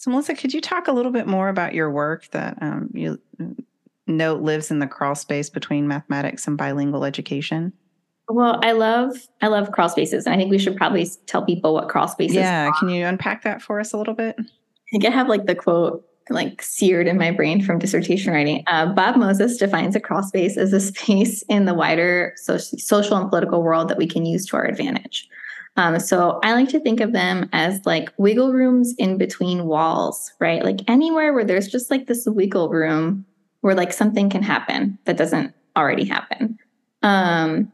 [0.03, 3.21] So, Melissa, could you talk a little bit more about your work that um, you
[4.09, 7.73] note lives in the crawl space between mathematics and bilingual education?
[8.29, 11.73] Well, I love I love crawl spaces, and I think we should probably tell people
[11.73, 12.39] what crawl spaces.
[12.39, 12.41] Are.
[12.41, 12.73] Yeah, are.
[12.81, 14.35] can you unpack that for us a little bit?
[14.41, 14.45] I
[14.91, 18.65] think I have like the quote like seared in my brain from dissertation writing.
[18.67, 23.17] Uh, Bob Moses defines a crawl space as a space in the wider so- social
[23.17, 25.29] and political world that we can use to our advantage.
[25.77, 30.33] Um, so I like to think of them as like wiggle rooms in between walls,
[30.39, 30.63] right?
[30.63, 33.25] Like anywhere where there's just like this wiggle room
[33.63, 36.59] where like something can happen that doesn't already happen.
[37.03, 37.73] Um,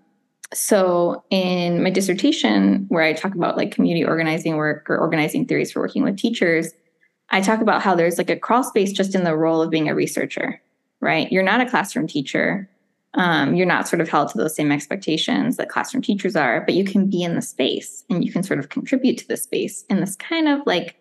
[0.55, 5.71] so in my dissertation where i talk about like community organizing work or organizing theories
[5.71, 6.73] for working with teachers
[7.31, 9.89] i talk about how there's like a crawl space just in the role of being
[9.89, 10.61] a researcher
[11.01, 12.69] right you're not a classroom teacher
[13.15, 16.75] um, you're not sort of held to those same expectations that classroom teachers are but
[16.75, 19.85] you can be in the space and you can sort of contribute to the space
[19.89, 20.97] in this kind of like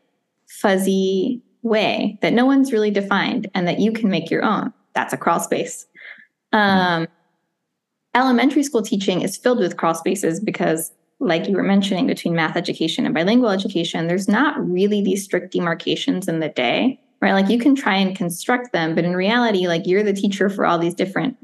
[0.47, 4.73] fuzzy way that no one's really defined and that you can make your own.
[4.93, 5.85] That's a crawl space.
[6.53, 7.07] Um,
[8.15, 12.55] elementary school teaching is filled with crawl spaces because like you were mentioning between math
[12.55, 17.33] education and bilingual education there's not really these strict demarcations in the day right?
[17.33, 20.65] Like you can try and construct them but in reality like you're the teacher for
[20.65, 21.37] all these different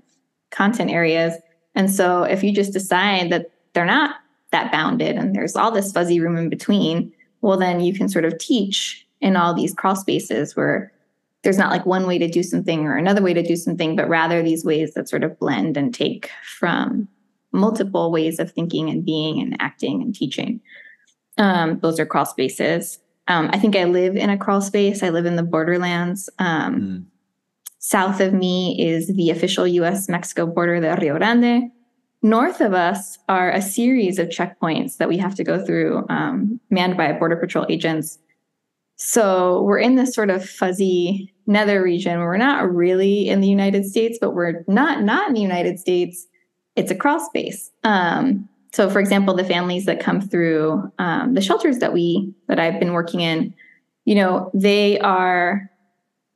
[0.54, 1.34] content areas
[1.76, 4.16] and so if you just decide that they're not
[4.52, 7.12] that bounded and there's all this fuzzy room in between
[7.42, 10.94] well then you can sort of teach in all these crawl spaces where
[11.44, 14.08] there's not like one way to do something or another way to do something, but
[14.08, 17.08] rather these ways that sort of blend and take from
[17.52, 20.60] multiple ways of thinking and being and acting and teaching.
[21.38, 23.00] Um, those are crawl spaces.
[23.28, 25.04] Um, I think I live in a crawl space.
[25.04, 26.30] I live in the borderlands.
[26.40, 27.06] Um, mm.
[27.86, 31.70] South of me is the official US Mexico border, the Rio Grande.
[32.22, 36.62] North of us are a series of checkpoints that we have to go through, um,
[36.70, 38.20] manned by Border Patrol agents.
[38.96, 42.20] So we're in this sort of fuzzy nether region.
[42.20, 46.26] We're not really in the United States, but we're not not in the United States.
[46.78, 47.70] It's a crawl space.
[47.84, 52.62] Um, so, for example, the families that come through um, the shelters that we that
[52.62, 53.54] I've been working in,
[54.06, 55.70] you know, they are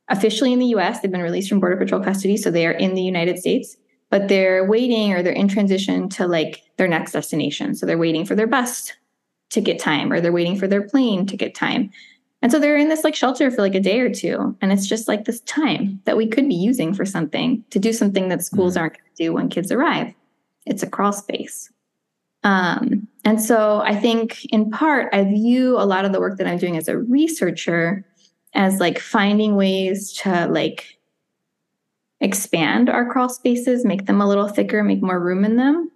[0.08, 1.00] officially in the U.S.
[1.00, 3.76] They've been released from Border Patrol custody, so they are in the United States.
[4.10, 7.74] But they're waiting, or they're in transition to like their next destination.
[7.74, 8.92] So they're waiting for their bus
[9.50, 11.90] ticket time, or they're waiting for their plane ticket time.
[12.40, 14.56] And so they're in this like shelter for like a day or two.
[14.60, 17.92] And it's just like this time that we could be using for something to do
[17.92, 18.82] something that schools mm-hmm.
[18.82, 20.14] aren't going to do when kids arrive.
[20.64, 21.70] It's a crawl space.
[22.44, 26.46] Um, and so I think in part, I view a lot of the work that
[26.46, 28.04] I'm doing as a researcher
[28.54, 30.98] as like finding ways to like
[32.20, 35.90] expand our crawl spaces, make them a little thicker, make more room in them.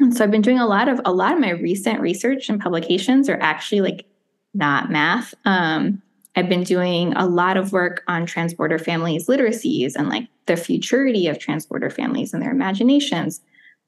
[0.00, 2.60] And so I've been doing a lot of a lot of my recent research and
[2.60, 4.06] publications are actually like
[4.54, 5.34] not math.
[5.44, 6.02] Um,
[6.36, 11.26] I've been doing a lot of work on transborder families' literacies and like the futurity
[11.26, 13.40] of transborder families and their imaginations.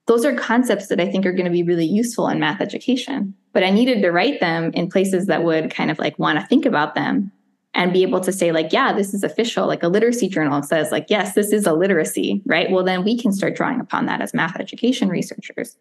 [0.07, 3.35] Those are concepts that I think are going to be really useful in math education.
[3.53, 6.47] But I needed to write them in places that would kind of like want to
[6.47, 7.31] think about them
[7.75, 10.91] and be able to say like yeah this is official like a literacy journal says
[10.91, 14.21] like yes this is a literacy right well then we can start drawing upon that
[14.21, 15.77] as math education researchers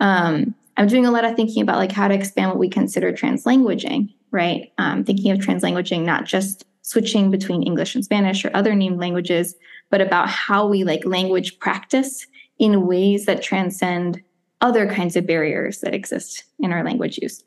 [0.00, 3.12] um, i'm doing a lot of thinking about like how to expand what we consider
[3.12, 4.72] translanguaging right?
[4.78, 9.54] Um, thinking of translanguaging, not just switching between English and Spanish or other named languages,
[9.90, 12.26] but about how we like language practice
[12.58, 14.22] in ways that transcend
[14.60, 17.42] other kinds of barriers that exist in our language use.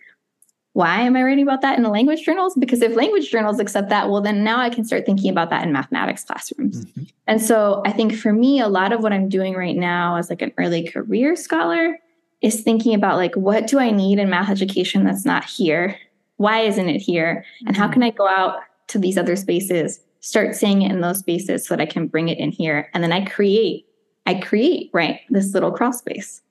[0.74, 2.56] Why am I writing about that in the language journals?
[2.56, 5.64] Because if language journals accept that, well, then now I can start thinking about that
[5.64, 6.86] in mathematics classrooms.
[6.86, 7.04] Mm-hmm.
[7.28, 10.30] And so I think for me, a lot of what I'm doing right now as
[10.30, 12.00] like an early career scholar
[12.42, 15.96] is thinking about like, what do I need in math education that's not here?
[16.38, 17.94] why isn't it here and how mm-hmm.
[17.94, 21.76] can i go out to these other spaces start saying it in those spaces so
[21.76, 23.86] that i can bring it in here and then i create
[24.26, 26.42] i create right this little crawl space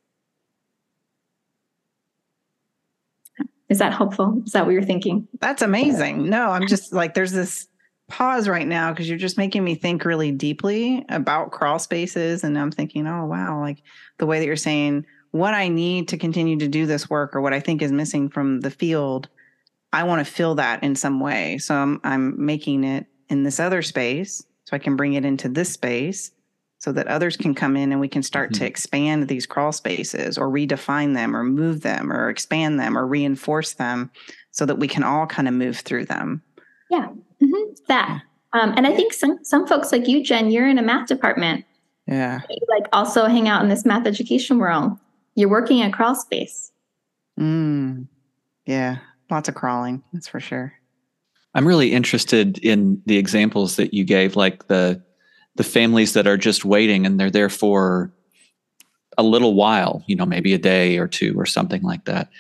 [3.73, 4.41] is that helpful?
[4.47, 5.27] Is that what you're thinking?
[5.41, 6.29] That's amazing.
[6.31, 7.67] No i'm just like there's this
[8.09, 12.59] pause right now because you're just making me think really deeply about crawl spaces and
[12.59, 13.83] i'm thinking oh wow like
[14.19, 17.41] the way that you're saying what i need to continue to do this work or
[17.41, 19.29] what i think is missing from the field
[19.93, 21.59] I want to fill that in some way.
[21.59, 25.49] So I'm, I'm making it in this other space so I can bring it into
[25.49, 26.31] this space
[26.83, 28.65] so that others can come in and we can start mm-hmm.
[28.65, 33.07] to expand these crawl spaces or redefine them or move them or expand them or
[33.07, 34.11] reinforce them
[34.51, 36.43] so that we can all kind of move through them.
[36.91, 37.07] Yeah,
[37.41, 37.73] mm-hmm.
[37.87, 38.23] that.
[38.53, 41.65] Um, and I think some some folks like you, Jen, you're in a math department.
[42.09, 42.41] Yeah.
[42.51, 44.99] You like also hang out in this math education world.
[45.37, 46.73] You're working at crawl space.
[47.39, 48.09] Mm.
[48.67, 48.99] Yeah,
[49.33, 50.75] Lots of crawling, that's for sure.
[51.55, 55.03] I'm really interested in the examples that you gave, like the
[55.57, 58.13] the families that are just waiting and they're there for
[59.19, 62.31] a little while, you know, maybe a day or two or something like that,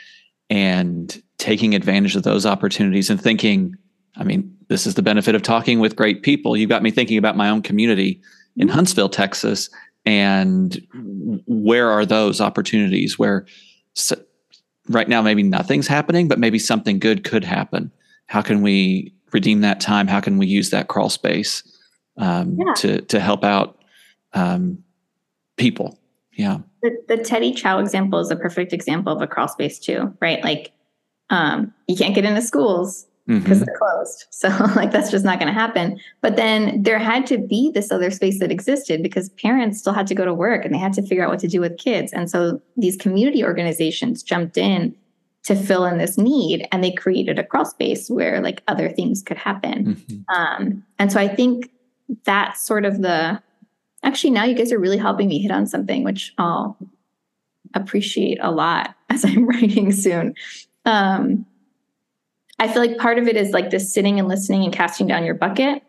[0.48, 3.76] and taking advantage of those opportunities and thinking,
[4.16, 6.56] I mean, this is the benefit of talking with great people.
[6.56, 8.22] You got me thinking about my own community
[8.56, 8.74] in mm-hmm.
[8.74, 9.68] Huntsville, Texas,
[10.06, 10.80] and
[11.46, 13.46] where are those opportunities where
[14.88, 17.92] right now maybe nothing's happening, but maybe something good could happen.
[18.26, 20.08] How can we redeem that time?
[20.08, 21.62] How can we use that crawl space
[22.16, 22.74] um, yeah.
[22.74, 23.82] to to help out
[24.32, 24.82] um,
[25.56, 25.98] people?
[26.32, 26.58] Yeah.
[26.82, 30.42] The, the Teddy Chao example is a perfect example of a crawl space too, right?
[30.42, 30.72] Like
[31.30, 33.64] um, you can't get into schools because mm-hmm.
[33.64, 34.26] they're closed.
[34.30, 36.00] So like that's just not going to happen.
[36.20, 40.08] But then there had to be this other space that existed because parents still had
[40.08, 42.12] to go to work and they had to figure out what to do with kids.
[42.12, 44.96] And so these community organizations jumped in
[45.44, 49.22] to fill in this need and they created a crawl space where like other things
[49.22, 49.94] could happen.
[49.94, 50.34] Mm-hmm.
[50.34, 51.70] Um, and so I think
[52.24, 53.40] that's sort of the
[54.02, 56.76] actually now you guys are really helping me hit on something which I'll
[57.74, 60.34] appreciate a lot as I'm writing soon.
[60.84, 61.46] Um,
[62.58, 65.24] I feel like part of it is like this sitting and listening and casting down
[65.24, 65.82] your bucket.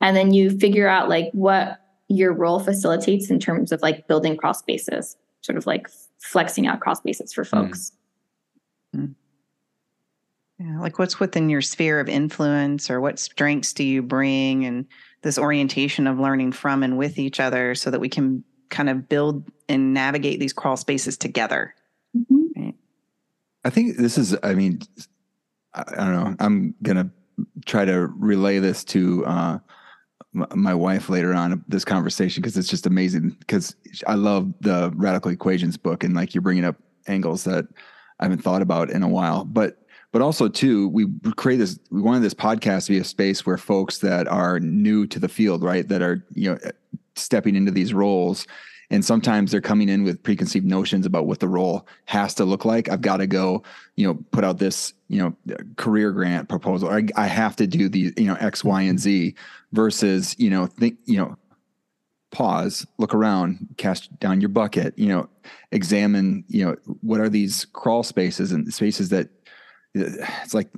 [0.00, 1.78] And then you figure out like what
[2.08, 5.88] your role facilitates in terms of like building crawl spaces, sort of like
[6.18, 7.92] flexing out crawl spaces for folks.
[8.96, 9.14] Mm.
[10.58, 14.86] Yeah, like what's within your sphere of influence or what strengths do you bring and
[15.22, 19.08] this orientation of learning from and with each other so that we can kind of
[19.08, 21.74] build and navigate these crawl spaces together.
[22.16, 22.62] Mm-hmm.
[22.62, 22.74] Right?
[23.64, 24.80] I think this is, I mean,
[25.74, 26.36] I, I don't know.
[26.40, 27.10] I'm going to
[27.66, 29.58] try to relay this to uh,
[30.32, 33.74] my wife later on this conversation because it's just amazing because
[34.06, 37.66] I love the radical equations book and like you're bringing up angles that
[38.20, 39.44] I haven't thought about in a while.
[39.44, 39.78] But
[40.12, 41.06] but also too we
[41.36, 45.06] create this we wanted this podcast to be a space where folks that are new
[45.06, 46.58] to the field right that are you know
[47.14, 48.46] stepping into these roles
[48.92, 52.64] and sometimes they're coming in with preconceived notions about what the role has to look
[52.64, 52.88] like.
[52.88, 53.62] I've got to go
[53.96, 56.88] you know put out this you know career grant proposal.
[56.88, 59.34] I, I have to do the you know x y and z
[59.72, 61.36] versus you know think you know
[62.30, 65.28] pause look around cast down your bucket you know
[65.72, 69.39] examine you know what are these crawl spaces and spaces that
[69.94, 70.68] it's like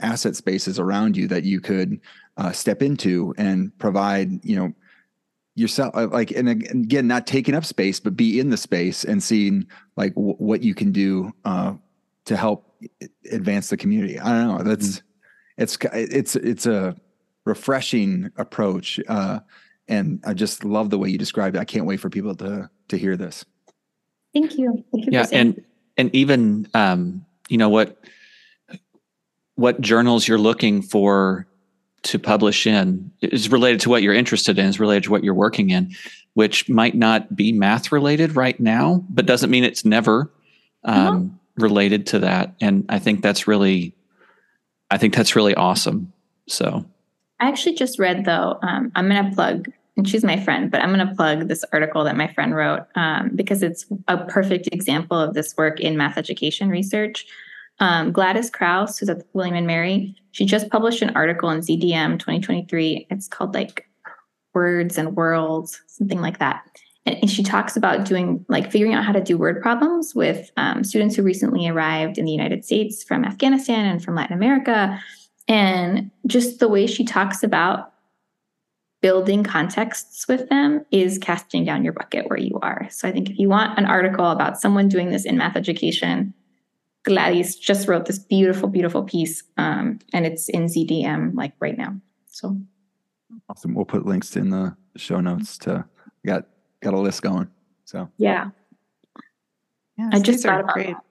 [0.00, 2.00] asset spaces around you that you could
[2.36, 4.72] uh, step into and provide you know
[5.54, 9.22] yourself uh, like and again not taking up space but be in the space and
[9.22, 11.74] seeing like w- what you can do uh,
[12.24, 12.68] to help
[13.32, 14.20] advance the community.
[14.20, 14.62] I don't know.
[14.62, 15.62] That's mm-hmm.
[15.62, 16.96] it's it's it's a
[17.44, 19.40] refreshing approach uh,
[19.88, 21.60] and i just love the way you described it.
[21.60, 23.44] I can't wait for people to to hear this.
[24.32, 25.64] Thank you, thank you yeah and
[25.96, 27.98] and even um you know what
[29.58, 31.44] what journals you're looking for
[32.04, 35.34] to publish in is related to what you're interested in, is related to what you're
[35.34, 35.92] working in,
[36.34, 40.30] which might not be math related right now, but doesn't mean it's never
[40.84, 41.66] um, uh-huh.
[41.66, 42.54] related to that.
[42.60, 43.96] And I think that's really,
[44.92, 46.12] I think that's really awesome.
[46.46, 46.86] So
[47.40, 50.82] I actually just read though, um, I'm going to plug, and she's my friend, but
[50.82, 54.68] I'm going to plug this article that my friend wrote um, because it's a perfect
[54.70, 57.26] example of this work in math education research.
[57.80, 62.18] Um, Gladys Krause, who's at William and Mary, she just published an article in ZDM
[62.18, 63.06] 2023.
[63.10, 63.88] It's called like
[64.54, 66.64] Words and Worlds, something like that.
[67.06, 70.84] And she talks about doing like figuring out how to do word problems with um,
[70.84, 75.00] students who recently arrived in the United States from Afghanistan and from Latin America.
[75.46, 77.92] And just the way she talks about
[79.00, 82.88] building contexts with them is casting down your bucket where you are.
[82.90, 86.34] So I think if you want an article about someone doing this in math education,
[87.08, 91.96] Gladys just wrote this beautiful, beautiful piece, um, and it's in ZDM like right now.
[92.26, 92.58] So
[93.48, 93.74] awesome.
[93.74, 95.84] We'll put links in the show notes to
[96.24, 96.46] got
[96.80, 97.48] got a list going.
[97.84, 98.50] So yeah,
[99.96, 100.10] yeah.
[100.12, 100.88] I just thought about great.
[100.88, 101.04] That.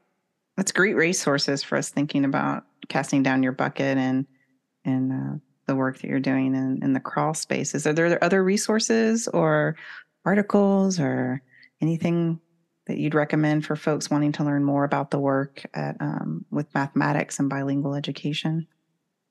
[0.55, 4.25] That's great resources for us thinking about casting down your bucket and
[4.85, 5.37] and uh,
[5.67, 7.85] the work that you're doing in, in the crawl spaces.
[7.85, 9.75] Are there other resources or
[10.25, 11.41] articles or
[11.81, 12.39] anything
[12.87, 16.73] that you'd recommend for folks wanting to learn more about the work at, um, with
[16.73, 18.67] mathematics and bilingual education?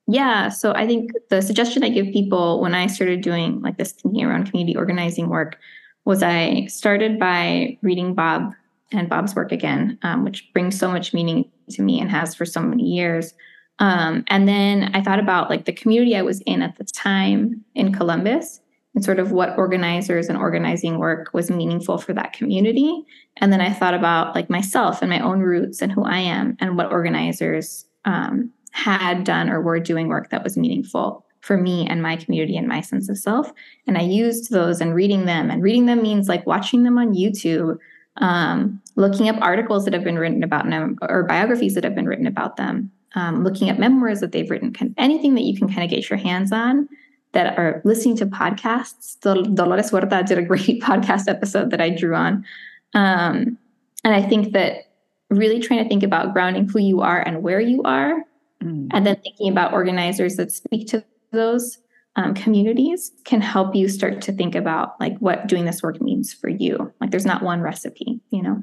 [0.07, 3.93] Yeah, so I think the suggestion I give people when I started doing like this
[3.93, 5.59] thinking around community organizing work
[6.05, 8.53] was I started by reading Bob
[8.93, 12.45] and Bob's work again, um, which brings so much meaning to me and has for
[12.45, 13.35] so many years.
[13.81, 17.65] Um, and then I thought about like the community I was in at the time
[17.75, 18.61] in Columbus
[18.97, 23.05] and sort of what organizers and organizing work was meaningful for that community.
[23.37, 26.57] And then I thought about like myself and my own roots and who I am
[26.61, 31.87] and what organizers um, had done or were doing work that was meaningful for me
[31.87, 33.53] and my community and my sense of self.
[33.87, 35.51] And I used those and reading them.
[35.51, 37.77] And reading them means like watching them on YouTube,
[38.17, 42.07] um, looking up articles that have been written about them or biographies that have been
[42.07, 45.85] written about them, um, looking at memoirs that they've written, anything that you can kind
[45.85, 46.89] of get your hands on
[47.37, 49.21] that are listening to podcasts.
[49.21, 52.47] Dolores Huerta did a great podcast episode that I drew on.
[52.95, 53.59] Um,
[54.05, 54.87] and I think that
[55.29, 58.23] really trying to think about grounding who you are and where you are,
[58.65, 58.89] mm.
[58.91, 61.77] and then thinking about organizers that speak to those
[62.15, 66.33] um, communities can help you start to think about like what doing this work means
[66.33, 66.91] for you.
[67.03, 68.63] Like there's not one recipe, you know?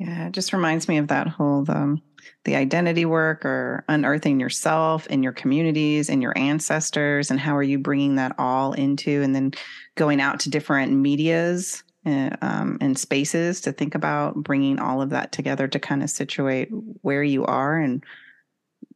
[0.00, 2.02] Yeah, it just reminds me of that whole um,
[2.44, 7.62] the identity work or unearthing yourself and your communities and your ancestors and how are
[7.62, 9.52] you bringing that all into and then
[9.94, 15.10] going out to different medias uh, um, and spaces to think about bringing all of
[15.10, 16.68] that together to kind of situate
[17.02, 18.04] where you are and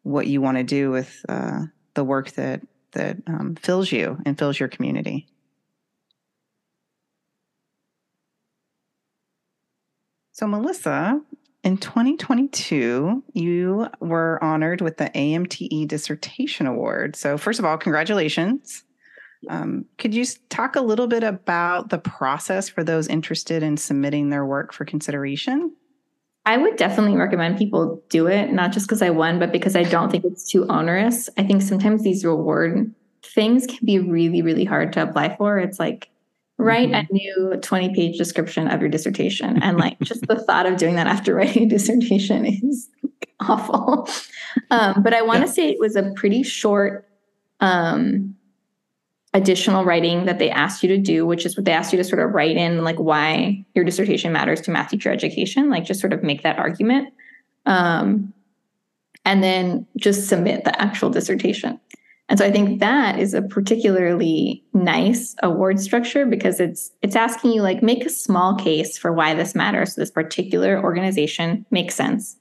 [0.02, 1.60] what you want to do with uh,
[1.94, 2.60] the work that
[2.92, 5.26] that um, fills you and fills your community.
[10.32, 11.20] So, Melissa,
[11.64, 17.16] in 2022, you were honored with the AMTE Dissertation Award.
[17.16, 18.84] So, first of all, congratulations.
[19.48, 24.30] Um, could you talk a little bit about the process for those interested in submitting
[24.30, 25.74] their work for consideration?
[26.46, 29.82] I would definitely recommend people do it, not just because I won, but because I
[29.82, 31.28] don't think it's too onerous.
[31.36, 35.58] I think sometimes these reward things can be really, really hard to apply for.
[35.58, 36.08] It's like,
[36.58, 37.14] write mm-hmm.
[37.14, 39.62] a new 20 page description of your dissertation.
[39.62, 42.88] And like just the thought of doing that after writing a dissertation is
[43.40, 44.08] awful.
[44.70, 45.52] Um, but I want to yeah.
[45.52, 47.08] say it was a pretty short
[47.60, 48.34] um,
[49.34, 52.04] additional writing that they asked you to do, which is what they asked you to
[52.04, 56.00] sort of write in, like why your dissertation matters to math teacher education, like just
[56.00, 57.12] sort of make that argument.
[57.66, 58.32] Um,
[59.24, 61.78] and then just submit the actual dissertation.
[62.28, 67.52] And so I think that is a particularly nice award structure because it's it's asking
[67.52, 69.94] you like make a small case for why this matters.
[69.94, 72.36] So this particular organization makes sense.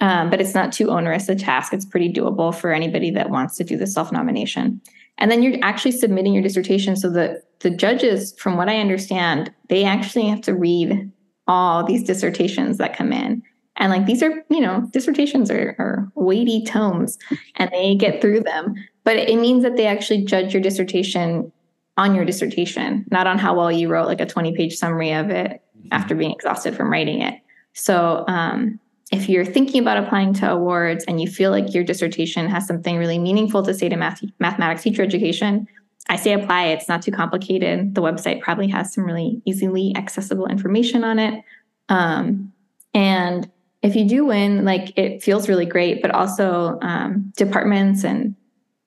[0.00, 1.72] Um, but it's not too onerous a task.
[1.72, 4.80] It's pretty doable for anybody that wants to do the self nomination.
[5.18, 6.96] And then you're actually submitting your dissertation.
[6.96, 11.10] So the, the judges, from what I understand, they actually have to read
[11.46, 13.42] all these dissertations that come in.
[13.76, 17.18] And like these are, you know, dissertations are, are weighty tomes
[17.56, 18.74] and they get through them.
[19.02, 21.52] But it means that they actually judge your dissertation
[21.96, 25.30] on your dissertation, not on how well you wrote like a 20 page summary of
[25.30, 25.60] it
[25.92, 27.34] after being exhausted from writing it.
[27.72, 28.80] So um,
[29.12, 32.96] if you're thinking about applying to awards and you feel like your dissertation has something
[32.96, 35.66] really meaningful to say to math, mathematics teacher education,
[36.08, 36.66] I say apply.
[36.66, 37.94] It's not too complicated.
[37.94, 41.42] The website probably has some really easily accessible information on it.
[41.88, 42.52] Um,
[42.92, 43.50] and
[43.84, 48.34] if you do win, like it feels really great, but also um, departments and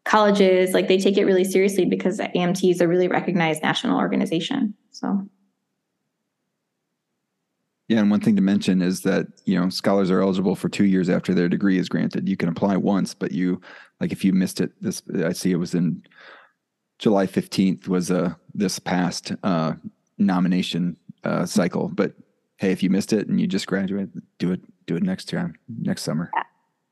[0.05, 4.73] colleges, like they take it really seriously because AMTE is a really recognized national organization.
[4.89, 5.21] So
[7.87, 10.85] yeah, and one thing to mention is that you know scholars are eligible for two
[10.85, 12.27] years after their degree is granted.
[12.27, 13.61] You can apply once, but you
[14.01, 16.01] like if you missed it, this I see it was in
[16.97, 19.73] July fifteenth was a uh, this past uh,
[20.17, 21.87] nomination uh, cycle.
[21.87, 22.13] But
[22.57, 25.53] hey, if you missed it and you just graduate, do it do it next time
[25.81, 26.31] next summer.
[26.35, 26.43] Yeah.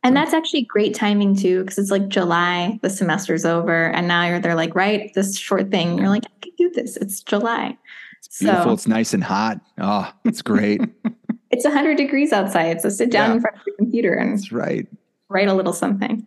[0.04, 4.28] And that's actually great timing too, because it's like July, the semester's over, and now
[4.28, 5.98] you're they're like, right, this short thing.
[5.98, 6.96] You're like, I can do this.
[6.98, 7.76] It's July.
[8.20, 8.64] It's beautiful.
[8.64, 9.60] So, it's nice and hot.
[9.80, 10.82] Oh, it's great.
[11.50, 12.82] it's 100 degrees outside.
[12.82, 13.36] So sit down yeah.
[13.36, 14.88] in front of your computer and That's right.
[15.30, 16.26] write a little something.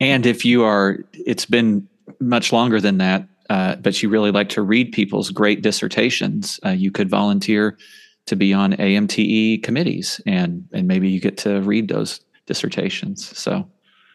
[0.00, 1.88] And if you are, it's been
[2.20, 6.70] much longer than that, uh, but you really like to read people's great dissertations, uh,
[6.70, 7.78] you could volunteer
[8.26, 13.36] to be on AMTE committees and, and maybe you get to read those dissertations.
[13.36, 13.68] So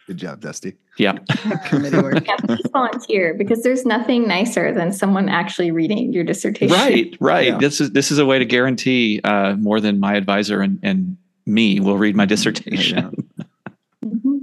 [0.09, 0.75] Good job, Dusty.
[0.97, 1.19] Yeah.
[1.45, 6.75] yeah, please volunteer because there's nothing nicer than someone actually reading your dissertation.
[6.75, 7.49] Right, right.
[7.49, 7.57] Yeah.
[7.59, 11.15] This is this is a way to guarantee uh, more than my advisor and, and
[11.45, 12.97] me will read my dissertation.
[13.37, 13.45] Yeah.
[14.05, 14.37] mm-hmm.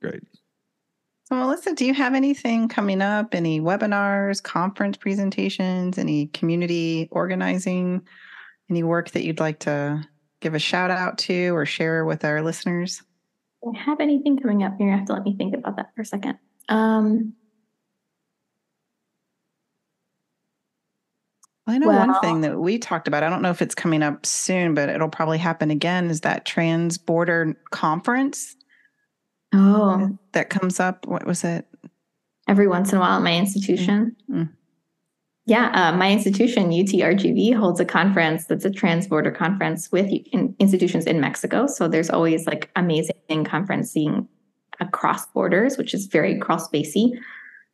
[0.00, 0.24] Great.
[1.26, 3.32] So, Melissa, do you have anything coming up?
[3.32, 8.02] Any webinars, conference presentations, any community organizing,
[8.70, 10.06] any work that you'd like to
[10.40, 13.02] give a shout out to or share with our listeners?
[13.64, 14.74] I have anything coming up?
[14.78, 16.38] You're gonna have to let me think about that for a second.
[16.68, 17.34] Um,
[21.66, 23.22] I know well, one thing that we talked about.
[23.22, 26.10] I don't know if it's coming up soon, but it'll probably happen again.
[26.10, 28.56] Is that trans border conference?
[29.54, 31.06] Oh, that comes up.
[31.06, 31.66] What was it?
[32.48, 34.16] Every once in a while at my institution.
[34.28, 34.52] Mm-hmm.
[35.46, 41.04] Yeah, uh, my institution, UTRGV, holds a conference that's a trans-border conference with in institutions
[41.04, 41.66] in Mexico.
[41.66, 44.28] So there's always like amazing conferencing
[44.78, 47.18] across borders, which is very cross-spacey.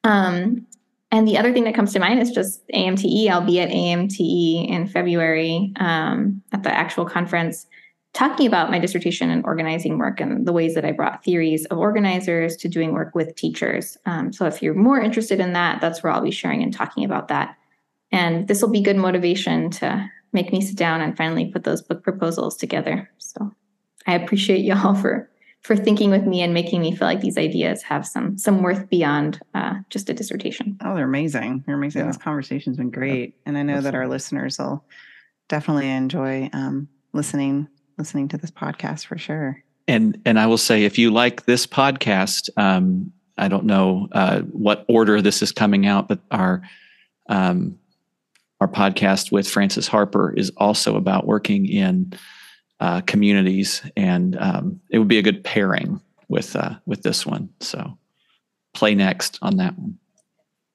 [0.05, 0.67] Um,
[1.11, 3.29] and the other thing that comes to mind is just AMTE.
[3.29, 7.67] I'll be at AMTE in February um, at the actual conference,
[8.15, 11.79] talking about my dissertation and organizing work and the ways that I brought theories of
[11.79, 13.99] organizers to doing work with teachers.
[14.07, 17.05] Um, so if you're more interested in that, that's where I'll be sharing and talking
[17.05, 17.58] about that.
[18.11, 21.83] And this will be good motivation to make me sit down and finally put those
[21.83, 23.11] book proposals together.
[23.19, 23.53] So
[24.07, 25.31] I appreciate y'all for
[25.63, 28.89] for thinking with me and making me feel like these ideas have some some worth
[28.89, 30.79] beyond uh, just a dissertation.
[30.83, 31.65] Oh, they're amazing!
[31.67, 32.03] They're amazing.
[32.03, 32.07] Yeah.
[32.07, 33.91] This conversation's been great, and I know Absolutely.
[33.91, 34.85] that our listeners will
[35.49, 39.63] definitely enjoy um, listening listening to this podcast for sure.
[39.87, 44.41] And and I will say, if you like this podcast, um, I don't know uh,
[44.41, 46.63] what order this is coming out, but our
[47.29, 47.79] um,
[48.61, 52.13] our podcast with Frances Harper is also about working in
[52.81, 57.49] uh, communities, and um, it would be a good pairing with uh, with this one.
[57.61, 57.99] So,
[58.75, 59.99] play next on that one.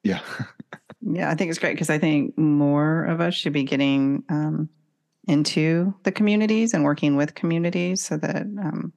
[0.03, 0.19] Yeah,
[1.01, 4.69] yeah, I think it's great because I think more of us should be getting um,
[5.27, 8.93] into the communities and working with communities, so that um,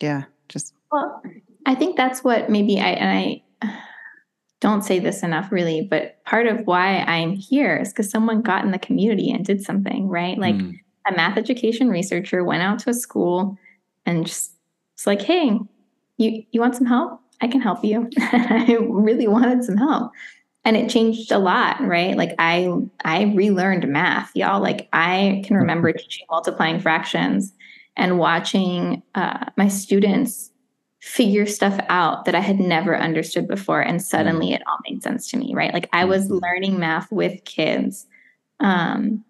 [0.00, 1.22] yeah, just well,
[1.66, 3.42] I think that's what maybe I and I
[4.62, 8.64] don't say this enough really but part of why i'm here is because someone got
[8.64, 10.74] in the community and did something right like mm.
[11.06, 13.58] a math education researcher went out to a school
[14.06, 14.52] and just
[15.02, 15.58] it's like, hey,
[16.16, 17.20] you you want some help?
[17.40, 18.08] I can help you.
[18.20, 20.12] I really wanted some help.
[20.64, 22.16] And it changed a lot, right?
[22.16, 22.72] Like I
[23.04, 24.62] I relearned math, y'all.
[24.62, 27.52] Like I can remember teaching multiplying fractions
[27.96, 30.51] and watching uh, my students
[31.02, 33.80] figure stuff out that I had never understood before.
[33.80, 34.54] And suddenly mm.
[34.54, 35.74] it all made sense to me, right?
[35.74, 36.38] Like I was mm-hmm.
[36.44, 38.06] learning math with kids
[38.60, 39.24] um,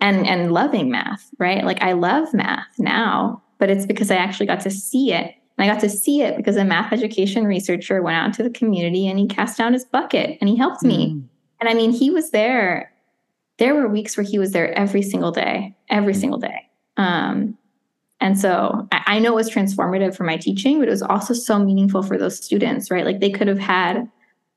[0.00, 1.64] and, and loving math, right?
[1.64, 5.32] Like I love math now, but it's because I actually got to see it.
[5.56, 8.50] And I got to see it because a math education researcher went out into the
[8.50, 11.12] community and he cast down his bucket and he helped me.
[11.12, 11.24] Mm.
[11.60, 12.92] And I mean, he was there.
[13.58, 16.20] There were weeks where he was there every single day, every mm.
[16.20, 16.68] single day.
[16.96, 17.56] Um,
[18.26, 21.60] and so I know it was transformative for my teaching, but it was also so
[21.60, 23.04] meaningful for those students, right?
[23.04, 24.10] Like they could have had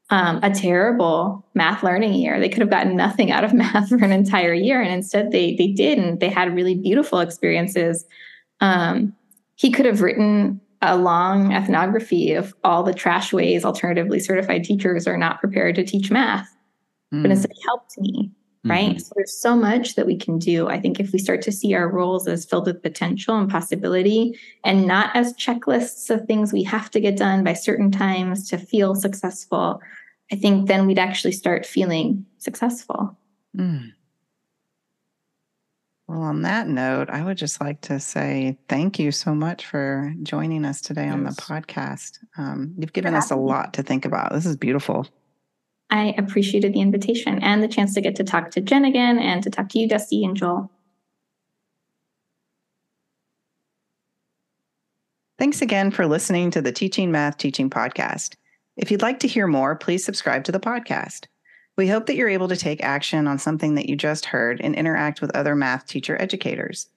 [0.09, 2.39] um, a terrible math learning year.
[2.39, 5.53] They could have gotten nothing out of math for an entire year, and instead they
[5.53, 8.05] they did, and they had really beautiful experiences.
[8.59, 9.15] Um,
[9.53, 15.05] he could have written a long ethnography of all the trash ways alternatively certified teachers
[15.05, 16.49] are not prepared to teach math,
[17.13, 17.21] mm.
[17.21, 17.33] but hmm.
[17.33, 18.31] instead helped me
[18.65, 18.89] right?
[18.89, 18.99] Mm-hmm.
[18.99, 20.67] So there's so much that we can do.
[20.67, 24.37] I think if we start to see our roles as filled with potential and possibility
[24.63, 28.57] and not as checklists of things we have to get done by certain times to
[28.57, 29.81] feel successful,
[30.31, 33.17] I think then we'd actually start feeling successful.
[33.57, 33.93] Mm.
[36.07, 40.13] Well, on that note, I would just like to say thank you so much for
[40.23, 41.13] joining us today yes.
[41.13, 42.17] on the podcast.
[42.35, 44.33] Um, you've given us a lot to think about.
[44.33, 45.07] This is beautiful.
[45.89, 49.41] I appreciated the invitation and the chance to get to talk to Jen again and
[49.43, 50.71] to talk to you, Dusty and Joel.
[55.39, 58.35] Thanks again for listening to the Teaching Math Teaching podcast.
[58.75, 61.27] If you'd like to hear more, please subscribe to the podcast.
[61.77, 64.75] We hope that you're able to take action on something that you just heard and
[64.75, 66.89] interact with other math teacher educators.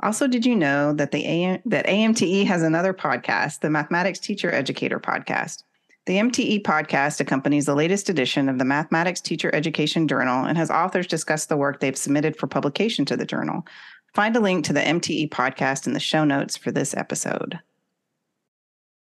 [0.00, 4.50] Also, did you know that the AM, that AMTE has another podcast, the Mathematics Teacher
[4.52, 5.64] Educator podcast?
[6.08, 10.70] The MTE podcast accompanies the latest edition of the Mathematics Teacher Education Journal and has
[10.70, 13.66] authors discuss the work they've submitted for publication to the journal.
[14.14, 17.58] Find a link to the MTE podcast in the show notes for this episode.